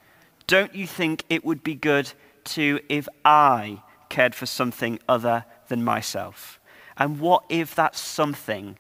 Don't 0.45 0.75
you 0.75 0.85
think 0.85 1.23
it 1.27 1.43
would 1.43 1.63
be 1.63 1.73
good 1.73 2.13
to 2.43 2.81
if 2.87 3.09
I 3.25 3.81
cared 4.09 4.35
for 4.35 4.45
something 4.45 4.99
other 5.09 5.45
than 5.69 5.83
myself? 5.83 6.58
And 6.99 7.19
what 7.19 7.45
if 7.47 7.73
that 7.75 7.95
something 7.95 8.77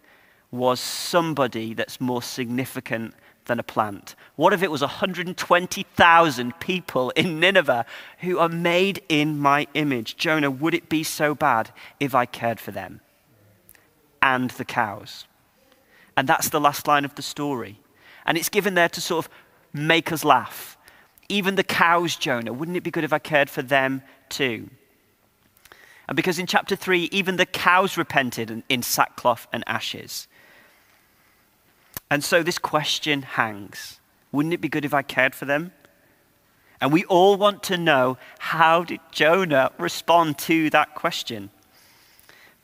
was 0.51 0.79
somebody 0.79 1.73
that's 1.73 2.01
more 2.01 2.21
significant 2.21 3.13
than 3.45 3.59
a 3.59 3.63
plant? 3.63 4.15
What 4.35 4.51
if 4.51 4.61
it 4.61 4.69
was 4.69 4.81
120,000 4.81 6.59
people 6.59 7.09
in 7.11 7.39
Nineveh 7.39 7.85
who 8.19 8.37
are 8.37 8.49
made 8.49 9.01
in 9.07 9.39
my 9.39 9.67
image? 9.73 10.17
Jonah, 10.17 10.51
would 10.51 10.73
it 10.73 10.89
be 10.89 11.03
so 11.03 11.33
bad 11.33 11.71
if 11.99 12.13
I 12.13 12.25
cared 12.25 12.59
for 12.59 12.71
them? 12.71 12.99
And 14.21 14.51
the 14.51 14.65
cows. 14.65 15.25
And 16.17 16.27
that's 16.27 16.49
the 16.49 16.59
last 16.59 16.87
line 16.87 17.05
of 17.05 17.15
the 17.15 17.21
story. 17.21 17.79
And 18.25 18.37
it's 18.37 18.49
given 18.49 18.73
there 18.73 18.89
to 18.89 18.99
sort 18.99 19.25
of 19.25 19.31
make 19.71 20.11
us 20.11 20.25
laugh. 20.25 20.77
Even 21.29 21.55
the 21.55 21.63
cows, 21.63 22.17
Jonah, 22.17 22.51
wouldn't 22.51 22.75
it 22.75 22.83
be 22.83 22.91
good 22.91 23.05
if 23.05 23.13
I 23.13 23.19
cared 23.19 23.49
for 23.49 23.61
them 23.61 24.01
too? 24.27 24.69
And 26.09 26.15
because 26.15 26.39
in 26.39 26.47
chapter 26.47 26.75
3, 26.75 27.09
even 27.11 27.35
the 27.35 27.45
cows 27.45 27.95
repented 27.95 28.63
in 28.67 28.81
sackcloth 28.81 29.47
and 29.53 29.63
ashes. 29.67 30.27
And 32.09 32.23
so 32.23 32.41
this 32.41 32.57
question 32.57 33.21
hangs 33.21 33.99
Wouldn't 34.31 34.55
it 34.55 34.59
be 34.59 34.69
good 34.69 34.85
if 34.85 34.93
I 34.93 35.03
cared 35.03 35.35
for 35.35 35.45
them? 35.45 35.71
And 36.81 36.91
we 36.91 37.05
all 37.05 37.37
want 37.37 37.61
to 37.63 37.77
know 37.77 38.17
how 38.39 38.83
did 38.83 39.01
Jonah 39.11 39.71
respond 39.77 40.39
to 40.39 40.71
that 40.71 40.95
question? 40.95 41.51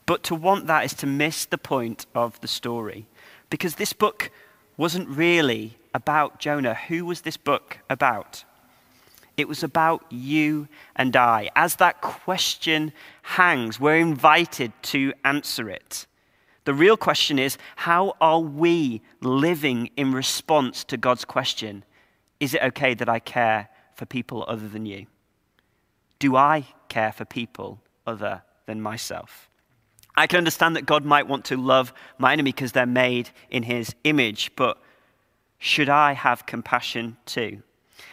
But 0.08 0.24
to 0.24 0.36
want 0.36 0.66
that 0.66 0.86
is 0.86 0.96
to 0.96 1.06
miss 1.06 1.46
the 1.46 1.60
point 1.60 2.08
of 2.16 2.42
the 2.42 2.48
story. 2.48 3.06
Because 3.52 3.76
this 3.76 3.94
book 3.94 4.32
wasn't 4.76 5.08
really 5.08 5.78
about 5.94 6.40
Jonah. 6.40 6.74
Who 6.74 7.06
was 7.06 7.22
this 7.22 7.38
book 7.38 7.78
about? 7.92 8.44
It 9.38 9.48
was 9.48 9.63
about 9.63 10.06
you 10.12 10.67
and 10.95 11.15
I. 11.15 11.50
As 11.56 11.76
that 11.78 12.02
question 12.02 12.93
hangs, 13.21 13.80
we're 13.80 13.98
invited 13.98 14.71
to 14.84 15.13
answer 15.24 15.69
it. 15.69 16.08
The 16.63 16.74
real 16.74 16.98
question 16.98 17.38
is 17.38 17.58
how 17.76 18.15
are 18.19 18.39
we 18.39 19.02
living 19.21 19.89
in 19.95 20.13
response 20.13 20.84
to 20.86 20.98
God's 20.98 21.26
question? 21.26 21.84
Is 22.39 22.54
it 22.54 22.63
okay 22.63 22.93
that 22.95 23.10
I 23.10 23.19
care 23.19 23.69
for 23.93 24.06
people 24.06 24.45
other 24.48 24.67
than 24.67 24.86
you? 24.86 25.06
Do 26.19 26.36
I 26.36 26.65
care 26.89 27.12
for 27.12 27.26
people 27.26 27.82
other 28.08 28.41
than 28.65 28.82
myself? 28.82 29.50
I 30.17 30.28
can 30.28 30.38
understand 30.38 30.76
that 30.76 30.86
God 30.86 31.06
might 31.06 31.28
want 31.28 31.45
to 31.45 31.58
love 31.58 31.93
my 32.17 32.34
enemy 32.34 32.52
because 32.52 32.71
they're 32.71 32.86
made 32.86 33.30
in 33.50 33.63
his 33.63 33.93
image, 34.04 34.52
but 34.56 34.78
should 35.60 35.89
I 35.89 36.13
have 36.13 36.45
compassion 36.45 37.17
too? 37.26 37.62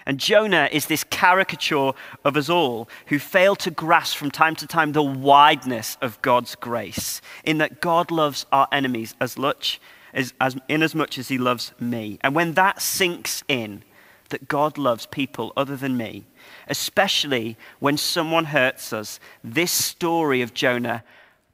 And 0.06 0.18
Jonah 0.18 0.68
is 0.72 0.86
this 0.86 1.04
caricature 1.04 1.92
of 2.24 2.36
us 2.36 2.48
all 2.48 2.88
who 3.06 3.18
fail 3.18 3.54
to 3.56 3.70
grasp 3.70 4.16
from 4.16 4.30
time 4.30 4.56
to 4.56 4.66
time 4.66 4.92
the 4.92 5.02
wideness 5.02 5.96
of 6.00 6.20
God's 6.22 6.54
grace, 6.54 7.20
in 7.44 7.58
that 7.58 7.80
God 7.80 8.10
loves 8.10 8.46
our 8.52 8.68
enemies 8.72 9.14
as 9.20 9.38
much 9.38 9.80
as, 10.12 10.34
as 10.40 10.56
in 10.68 10.82
as 10.82 10.94
much 10.94 11.18
as 11.18 11.28
he 11.28 11.38
loves 11.38 11.72
me. 11.78 12.18
And 12.22 12.34
when 12.34 12.54
that 12.54 12.82
sinks 12.82 13.44
in, 13.48 13.84
that 14.30 14.48
God 14.48 14.78
loves 14.78 15.06
people 15.06 15.52
other 15.56 15.76
than 15.76 15.96
me, 15.96 16.24
especially 16.66 17.56
when 17.80 17.96
someone 17.96 18.46
hurts 18.46 18.92
us, 18.92 19.20
this 19.44 19.70
story 19.70 20.42
of 20.42 20.54
Jonah 20.54 21.04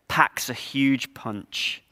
packs 0.07 0.48
a 0.48 0.55
huge 0.55 1.12
punch. 1.12 1.83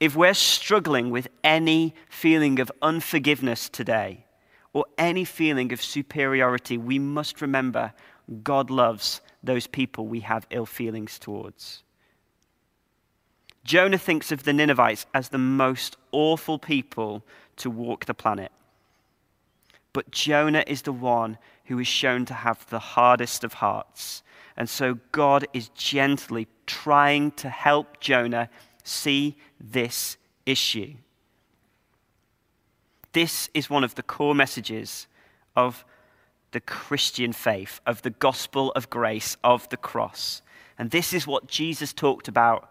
If 0.00 0.16
we're 0.16 0.34
struggling 0.34 1.10
with 1.10 1.28
any 1.44 1.94
feeling 2.08 2.58
of 2.58 2.72
unforgiveness 2.80 3.68
today, 3.68 4.24
or 4.72 4.86
any 4.98 5.24
feeling 5.24 5.72
of 5.72 5.82
superiority, 5.82 6.78
we 6.78 6.98
must 6.98 7.40
remember 7.40 7.92
God 8.42 8.70
loves 8.70 9.20
those 9.42 9.66
people 9.66 10.06
we 10.06 10.20
have 10.20 10.46
ill 10.50 10.66
feelings 10.66 11.18
towards. 11.18 11.82
Jonah 13.64 13.98
thinks 13.98 14.32
of 14.32 14.44
the 14.44 14.52
Ninevites 14.52 15.06
as 15.12 15.28
the 15.28 15.38
most 15.38 15.96
awful 16.12 16.58
people 16.58 17.24
to 17.56 17.70
walk 17.70 18.06
the 18.06 18.14
planet. 18.14 18.52
But 19.92 20.10
Jonah 20.10 20.64
is 20.66 20.82
the 20.82 20.92
one 20.92 21.36
who 21.64 21.78
is 21.78 21.86
shown 21.86 22.24
to 22.26 22.34
have 22.34 22.68
the 22.70 22.78
hardest 22.78 23.44
of 23.44 23.54
hearts. 23.54 24.22
And 24.56 24.68
so 24.68 24.98
God 25.12 25.46
is 25.52 25.68
gently 25.70 26.46
trying 26.66 27.32
to 27.32 27.48
help 27.48 28.00
Jonah 28.00 28.48
see 28.84 29.36
this 29.60 30.16
issue. 30.46 30.94
This 33.12 33.50
is 33.54 33.68
one 33.68 33.84
of 33.84 33.94
the 33.94 34.02
core 34.02 34.34
messages 34.34 35.06
of 35.56 35.84
the 36.52 36.60
Christian 36.60 37.32
faith, 37.32 37.80
of 37.86 38.02
the 38.02 38.10
gospel 38.10 38.72
of 38.72 38.90
grace, 38.90 39.36
of 39.42 39.68
the 39.68 39.76
cross. 39.76 40.42
And 40.78 40.90
this 40.90 41.12
is 41.12 41.26
what 41.26 41.46
Jesus 41.46 41.92
talked 41.92 42.28
about 42.28 42.70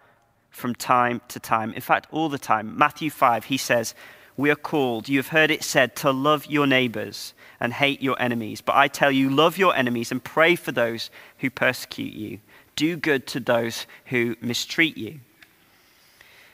from 0.49 0.75
time 0.75 1.21
to 1.29 1.39
time. 1.39 1.73
In 1.73 1.81
fact, 1.81 2.07
all 2.11 2.29
the 2.29 2.39
time. 2.39 2.77
Matthew 2.77 3.09
5, 3.09 3.45
he 3.45 3.57
says, 3.57 3.93
We 4.35 4.49
are 4.49 4.55
called, 4.55 5.07
you 5.07 5.17
have 5.17 5.27
heard 5.27 5.51
it 5.51 5.63
said, 5.63 5.95
to 5.97 6.11
love 6.11 6.45
your 6.47 6.67
neighbors 6.67 7.33
and 7.59 7.73
hate 7.73 8.01
your 8.01 8.19
enemies. 8.21 8.61
But 8.61 8.75
I 8.75 8.87
tell 8.87 9.11
you, 9.11 9.29
love 9.29 9.57
your 9.57 9.75
enemies 9.75 10.11
and 10.11 10.23
pray 10.23 10.55
for 10.55 10.71
those 10.71 11.09
who 11.37 11.49
persecute 11.49 12.13
you. 12.13 12.39
Do 12.75 12.97
good 12.97 13.27
to 13.27 13.39
those 13.39 13.85
who 14.05 14.35
mistreat 14.41 14.97
you. 14.97 15.19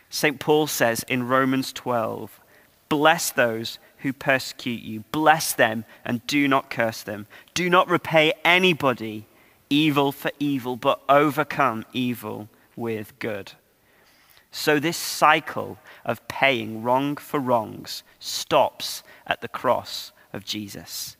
St. 0.10 0.40
Paul 0.40 0.68
says 0.68 1.04
in 1.08 1.28
Romans 1.28 1.74
12, 1.74 2.40
Bless 2.90 3.32
those 3.32 3.80
who 4.00 4.14
persecute 4.14 4.82
you. 4.82 5.04
Bless 5.12 5.54
them 5.54 5.86
and 6.04 6.26
do 6.28 6.48
not 6.48 6.70
curse 6.70 7.02
them. 7.02 7.28
Do 7.54 7.70
not 7.70 7.90
repay 7.90 8.34
anybody 8.44 9.26
evil 9.70 10.12
for 10.12 10.32
evil, 10.40 10.76
but 10.76 11.02
overcome 11.10 11.86
evil 11.94 12.50
with 12.76 13.18
good. 13.20 13.54
So, 14.52 14.80
this 14.80 14.96
cycle 14.96 15.80
of 16.06 16.26
paying 16.28 16.82
wrong 16.82 17.18
for 17.18 17.40
wrongs 17.40 18.04
stops 18.20 19.04
at 19.28 19.42
the 19.42 19.48
cross 19.50 20.12
of 20.32 20.46
Jesus. 20.46 21.18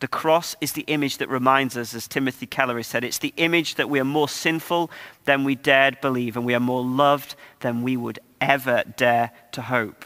The 0.00 0.08
cross 0.08 0.56
is 0.60 0.72
the 0.72 0.82
image 0.88 1.18
that 1.18 1.28
reminds 1.28 1.76
us, 1.76 1.94
as 1.94 2.08
Timothy 2.08 2.46
Keller 2.46 2.82
said, 2.82 3.04
it's 3.04 3.18
the 3.18 3.34
image 3.36 3.76
that 3.76 3.88
we 3.88 4.00
are 4.00 4.04
more 4.04 4.28
sinful 4.28 4.90
than 5.26 5.44
we 5.44 5.54
dared 5.54 6.00
believe, 6.00 6.36
and 6.36 6.44
we 6.44 6.54
are 6.54 6.60
more 6.60 6.82
loved 6.82 7.36
than 7.60 7.82
we 7.82 7.96
would 7.96 8.18
ever 8.40 8.82
dare 8.96 9.30
to 9.52 9.62
hope. 9.62 10.04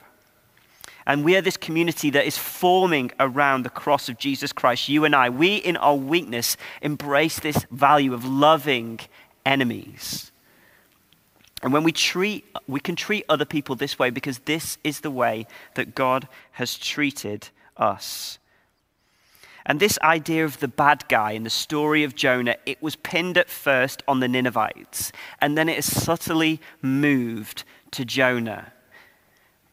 And 1.06 1.24
we 1.24 1.36
are 1.36 1.40
this 1.40 1.56
community 1.56 2.10
that 2.10 2.26
is 2.26 2.36
forming 2.36 3.12
around 3.20 3.62
the 3.62 3.70
cross 3.70 4.08
of 4.08 4.18
Jesus 4.18 4.52
Christ, 4.52 4.88
you 4.88 5.04
and 5.04 5.14
I. 5.14 5.30
We, 5.30 5.56
in 5.56 5.76
our 5.76 5.94
weakness, 5.94 6.56
embrace 6.82 7.38
this 7.38 7.64
value 7.70 8.12
of 8.12 8.24
loving 8.24 8.98
enemies. 9.44 10.32
And 11.62 11.72
when 11.72 11.84
we 11.84 11.92
treat, 11.92 12.44
we 12.66 12.80
can 12.80 12.96
treat 12.96 13.24
other 13.28 13.44
people 13.44 13.76
this 13.76 13.98
way 13.98 14.10
because 14.10 14.40
this 14.40 14.78
is 14.82 15.00
the 15.00 15.10
way 15.10 15.46
that 15.74 15.94
God 15.94 16.28
has 16.52 16.76
treated 16.76 17.50
us. 17.76 18.38
And 19.64 19.80
this 19.80 19.98
idea 20.00 20.44
of 20.44 20.60
the 20.60 20.68
bad 20.68 21.08
guy 21.08 21.32
in 21.32 21.42
the 21.42 21.50
story 21.50 22.04
of 22.04 22.14
Jonah, 22.14 22.56
it 22.66 22.80
was 22.82 22.94
pinned 22.94 23.36
at 23.36 23.50
first 23.50 24.02
on 24.06 24.20
the 24.20 24.28
Ninevites, 24.28 25.10
and 25.40 25.58
then 25.58 25.68
it 25.68 25.78
is 25.78 26.02
subtly 26.02 26.60
moved 26.82 27.64
to 27.90 28.04
Jonah. 28.04 28.72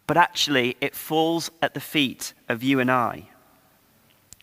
But 0.06 0.18
actually, 0.18 0.76
it 0.82 0.96
falls 0.96 1.50
at 1.62 1.74
the 1.74 1.80
feet 1.80 2.34
of 2.50 2.62
you 2.64 2.80
and 2.80 2.92
I. 2.92 3.30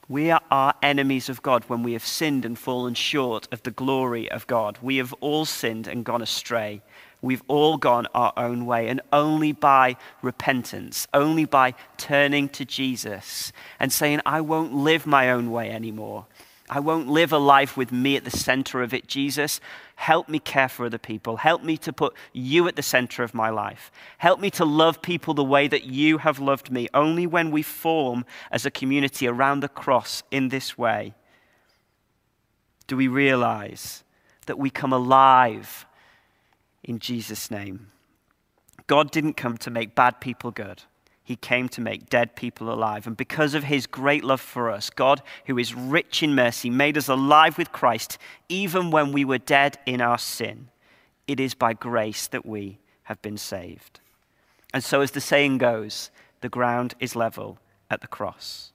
We 0.08 0.32
are 0.32 0.74
enemies 0.82 1.28
of 1.28 1.40
God 1.40 1.62
when 1.68 1.84
we 1.84 1.92
have 1.92 2.04
sinned 2.04 2.44
and 2.44 2.58
fallen 2.58 2.94
short 2.94 3.46
of 3.52 3.62
the 3.62 3.70
glory 3.70 4.28
of 4.28 4.46
God. 4.48 4.78
We 4.82 4.96
have 4.96 5.12
all 5.20 5.44
sinned 5.44 5.86
and 5.86 6.04
gone 6.04 6.22
astray. 6.22 6.82
We've 7.22 7.44
all 7.46 7.76
gone 7.76 8.08
our 8.14 8.32
own 8.36 8.66
way, 8.66 8.88
and 8.88 9.00
only 9.12 9.52
by 9.52 9.96
repentance, 10.22 11.06
only 11.14 11.44
by 11.44 11.74
turning 11.96 12.48
to 12.48 12.64
Jesus 12.64 13.52
and 13.78 13.92
saying, 13.92 14.20
I 14.26 14.40
won't 14.40 14.74
live 14.74 15.06
my 15.06 15.30
own 15.30 15.52
way 15.52 15.70
anymore. 15.70 16.26
I 16.72 16.78
won't 16.78 17.08
live 17.08 17.32
a 17.32 17.38
life 17.38 17.76
with 17.76 17.90
me 17.90 18.16
at 18.16 18.22
the 18.22 18.30
center 18.30 18.80
of 18.80 18.94
it, 18.94 19.08
Jesus. 19.08 19.60
Help 19.96 20.28
me 20.28 20.38
care 20.38 20.68
for 20.68 20.86
other 20.86 20.98
people. 20.98 21.38
Help 21.38 21.64
me 21.64 21.76
to 21.78 21.92
put 21.92 22.14
you 22.32 22.68
at 22.68 22.76
the 22.76 22.82
center 22.82 23.24
of 23.24 23.34
my 23.34 23.50
life. 23.50 23.90
Help 24.18 24.38
me 24.38 24.50
to 24.52 24.64
love 24.64 25.02
people 25.02 25.34
the 25.34 25.42
way 25.42 25.66
that 25.66 25.82
you 25.82 26.18
have 26.18 26.38
loved 26.38 26.70
me. 26.70 26.86
Only 26.94 27.26
when 27.26 27.50
we 27.50 27.62
form 27.62 28.24
as 28.52 28.64
a 28.64 28.70
community 28.70 29.26
around 29.26 29.60
the 29.60 29.68
cross 29.68 30.22
in 30.30 30.48
this 30.48 30.78
way 30.78 31.14
do 32.86 32.96
we 32.96 33.06
realize 33.06 34.02
that 34.46 34.58
we 34.58 34.68
come 34.68 34.92
alive 34.92 35.86
in 36.82 36.98
Jesus' 36.98 37.50
name. 37.50 37.88
God 38.88 39.12
didn't 39.12 39.34
come 39.34 39.56
to 39.58 39.70
make 39.70 39.94
bad 39.94 40.20
people 40.20 40.50
good. 40.50 40.82
He 41.30 41.36
came 41.36 41.68
to 41.68 41.80
make 41.80 42.10
dead 42.10 42.34
people 42.34 42.72
alive. 42.72 43.06
And 43.06 43.16
because 43.16 43.54
of 43.54 43.62
his 43.62 43.86
great 43.86 44.24
love 44.24 44.40
for 44.40 44.68
us, 44.68 44.90
God, 44.90 45.22
who 45.46 45.58
is 45.58 45.76
rich 45.76 46.24
in 46.24 46.34
mercy, 46.34 46.68
made 46.68 46.98
us 46.98 47.06
alive 47.06 47.56
with 47.56 47.70
Christ 47.70 48.18
even 48.48 48.90
when 48.90 49.12
we 49.12 49.24
were 49.24 49.38
dead 49.38 49.78
in 49.86 50.00
our 50.00 50.18
sin. 50.18 50.70
It 51.28 51.38
is 51.38 51.54
by 51.54 51.72
grace 51.72 52.26
that 52.26 52.44
we 52.44 52.80
have 53.04 53.22
been 53.22 53.38
saved. 53.38 54.00
And 54.74 54.82
so, 54.82 55.02
as 55.02 55.12
the 55.12 55.20
saying 55.20 55.58
goes, 55.58 56.10
the 56.40 56.48
ground 56.48 56.94
is 56.98 57.14
level 57.14 57.60
at 57.88 58.00
the 58.00 58.08
cross. 58.08 58.72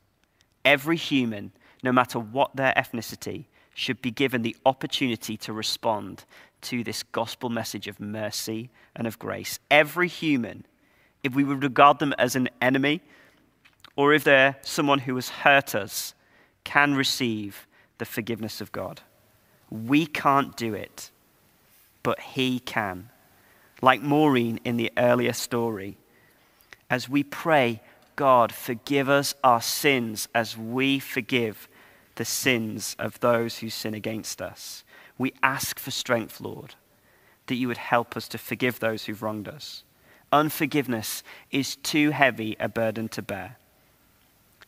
Every 0.64 0.96
human, 0.96 1.52
no 1.84 1.92
matter 1.92 2.20
what 2.20 2.56
their 2.56 2.74
ethnicity, 2.78 3.48
should 3.74 4.02
be 4.02 4.12
given 4.12 4.44
the 4.44 4.56
opportunity 4.66 5.36
to 5.36 5.52
respond 5.52 6.24
to 6.62 6.86
this 6.86 7.04
gospel 7.04 7.50
message 7.50 7.90
of 7.90 8.00
mercy 8.00 8.70
and 8.96 9.08
of 9.08 9.20
grace. 9.20 9.60
Every 9.70 10.08
human, 10.08 10.66
if 11.26 11.34
we 11.34 11.44
would 11.44 11.64
regard 11.64 11.98
them 11.98 12.14
as 12.20 12.36
an 12.36 12.48
enemy, 12.62 13.02
or 13.96 14.14
if 14.14 14.24
they're 14.24 14.58
someone 14.62 15.00
who 15.00 15.16
has 15.16 15.30
hurt 15.30 15.74
us, 15.74 16.14
can 16.64 16.94
receive 16.94 17.66
the 17.98 18.06
forgiveness 18.06 18.62
of 18.62 18.72
God. 18.72 19.02
We 19.72 20.06
can't 20.06 20.56
do 20.56 20.76
it, 20.76 21.10
but 22.04 22.20
He 22.20 22.60
can. 22.60 23.10
Like 23.82 24.04
Maureen 24.04 24.60
in 24.64 24.78
the 24.78 24.92
earlier 24.98 25.34
story, 25.34 25.98
as 26.92 27.10
we 27.10 27.24
pray, 27.24 27.82
God, 28.16 28.52
forgive 28.52 29.10
us 29.10 29.34
our 29.44 29.62
sins 29.62 30.28
as 30.36 30.56
we 30.56 31.00
forgive 31.00 31.68
the 32.16 32.26
sins 32.26 32.96
of 33.00 33.20
those 33.20 33.58
who 33.58 33.72
sin 33.72 33.96
against 33.96 34.44
us. 34.44 34.84
We 35.18 35.34
ask 35.42 35.80
for 35.80 35.90
strength, 35.90 36.40
Lord, 36.40 36.76
that 37.48 37.56
you 37.56 37.68
would 37.68 37.78
help 37.78 38.16
us 38.16 38.28
to 38.28 38.38
forgive 38.38 38.80
those 38.80 39.06
who've 39.06 39.24
wronged 39.24 39.48
us. 39.48 39.84
Unforgiveness 40.32 41.24
is 41.52 41.76
too 41.78 42.12
heavy 42.12 42.56
a 42.60 42.68
burden 42.68 43.08
to 43.10 43.22
bear. 43.22 43.58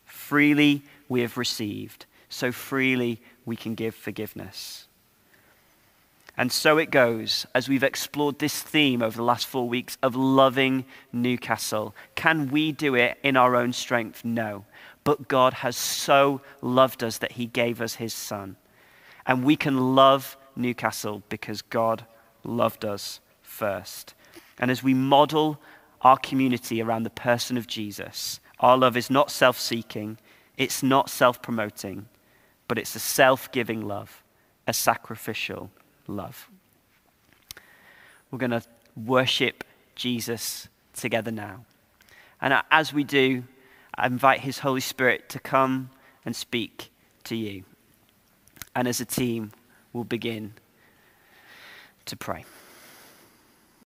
Freely 0.04 0.82
we 1.08 1.20
have 1.20 1.36
received, 1.36 2.06
so 2.28 2.52
freely 2.52 3.20
we 3.44 3.56
can 3.56 3.74
give 3.74 3.94
forgiveness. 3.94 4.86
And 6.38 6.52
so 6.52 6.78
it 6.78 6.92
goes 6.92 7.46
as 7.52 7.68
we've 7.68 7.82
explored 7.82 8.38
this 8.38 8.62
theme 8.62 9.02
over 9.02 9.16
the 9.16 9.24
last 9.24 9.48
four 9.48 9.68
weeks 9.68 9.98
of 10.04 10.14
loving 10.14 10.84
Newcastle. 11.12 11.96
Can 12.14 12.50
we 12.50 12.70
do 12.70 12.94
it 12.94 13.18
in 13.24 13.36
our 13.36 13.56
own 13.56 13.72
strength? 13.72 14.24
No. 14.24 14.64
But 15.02 15.26
God 15.26 15.52
has 15.54 15.76
so 15.76 16.40
loved 16.62 17.02
us 17.02 17.18
that 17.18 17.32
he 17.32 17.46
gave 17.46 17.80
us 17.80 17.94
his 17.94 18.14
son. 18.14 18.56
And 19.26 19.42
we 19.42 19.56
can 19.56 19.96
love 19.96 20.36
Newcastle 20.54 21.24
because 21.28 21.60
God 21.60 22.06
loved 22.44 22.84
us 22.84 23.18
first. 23.42 24.14
And 24.58 24.70
as 24.70 24.82
we 24.82 24.94
model 24.94 25.60
our 26.02 26.16
community 26.16 26.82
around 26.82 27.02
the 27.02 27.10
person 27.10 27.56
of 27.56 27.66
Jesus, 27.66 28.40
our 28.60 28.76
love 28.76 28.96
is 28.96 29.10
not 29.10 29.30
self 29.30 29.58
seeking, 29.58 30.18
it's 30.56 30.82
not 30.82 31.10
self 31.10 31.40
promoting, 31.42 32.06
but 32.66 32.78
it's 32.78 32.94
a 32.94 33.00
self 33.00 33.50
giving 33.52 33.86
love, 33.86 34.22
a 34.66 34.72
sacrificial 34.72 35.70
love. 36.06 36.48
We're 38.30 38.38
going 38.38 38.50
to 38.50 38.62
worship 38.96 39.64
Jesus 39.94 40.68
together 40.94 41.30
now. 41.30 41.64
And 42.40 42.54
as 42.70 42.92
we 42.92 43.04
do, 43.04 43.44
I 43.94 44.06
invite 44.06 44.40
His 44.40 44.60
Holy 44.60 44.80
Spirit 44.80 45.28
to 45.30 45.40
come 45.40 45.90
and 46.24 46.34
speak 46.36 46.90
to 47.24 47.36
you. 47.36 47.64
And 48.74 48.86
as 48.86 49.00
a 49.00 49.04
team, 49.04 49.52
we'll 49.92 50.04
begin 50.04 50.54
to 52.06 52.16
pray. 52.16 52.44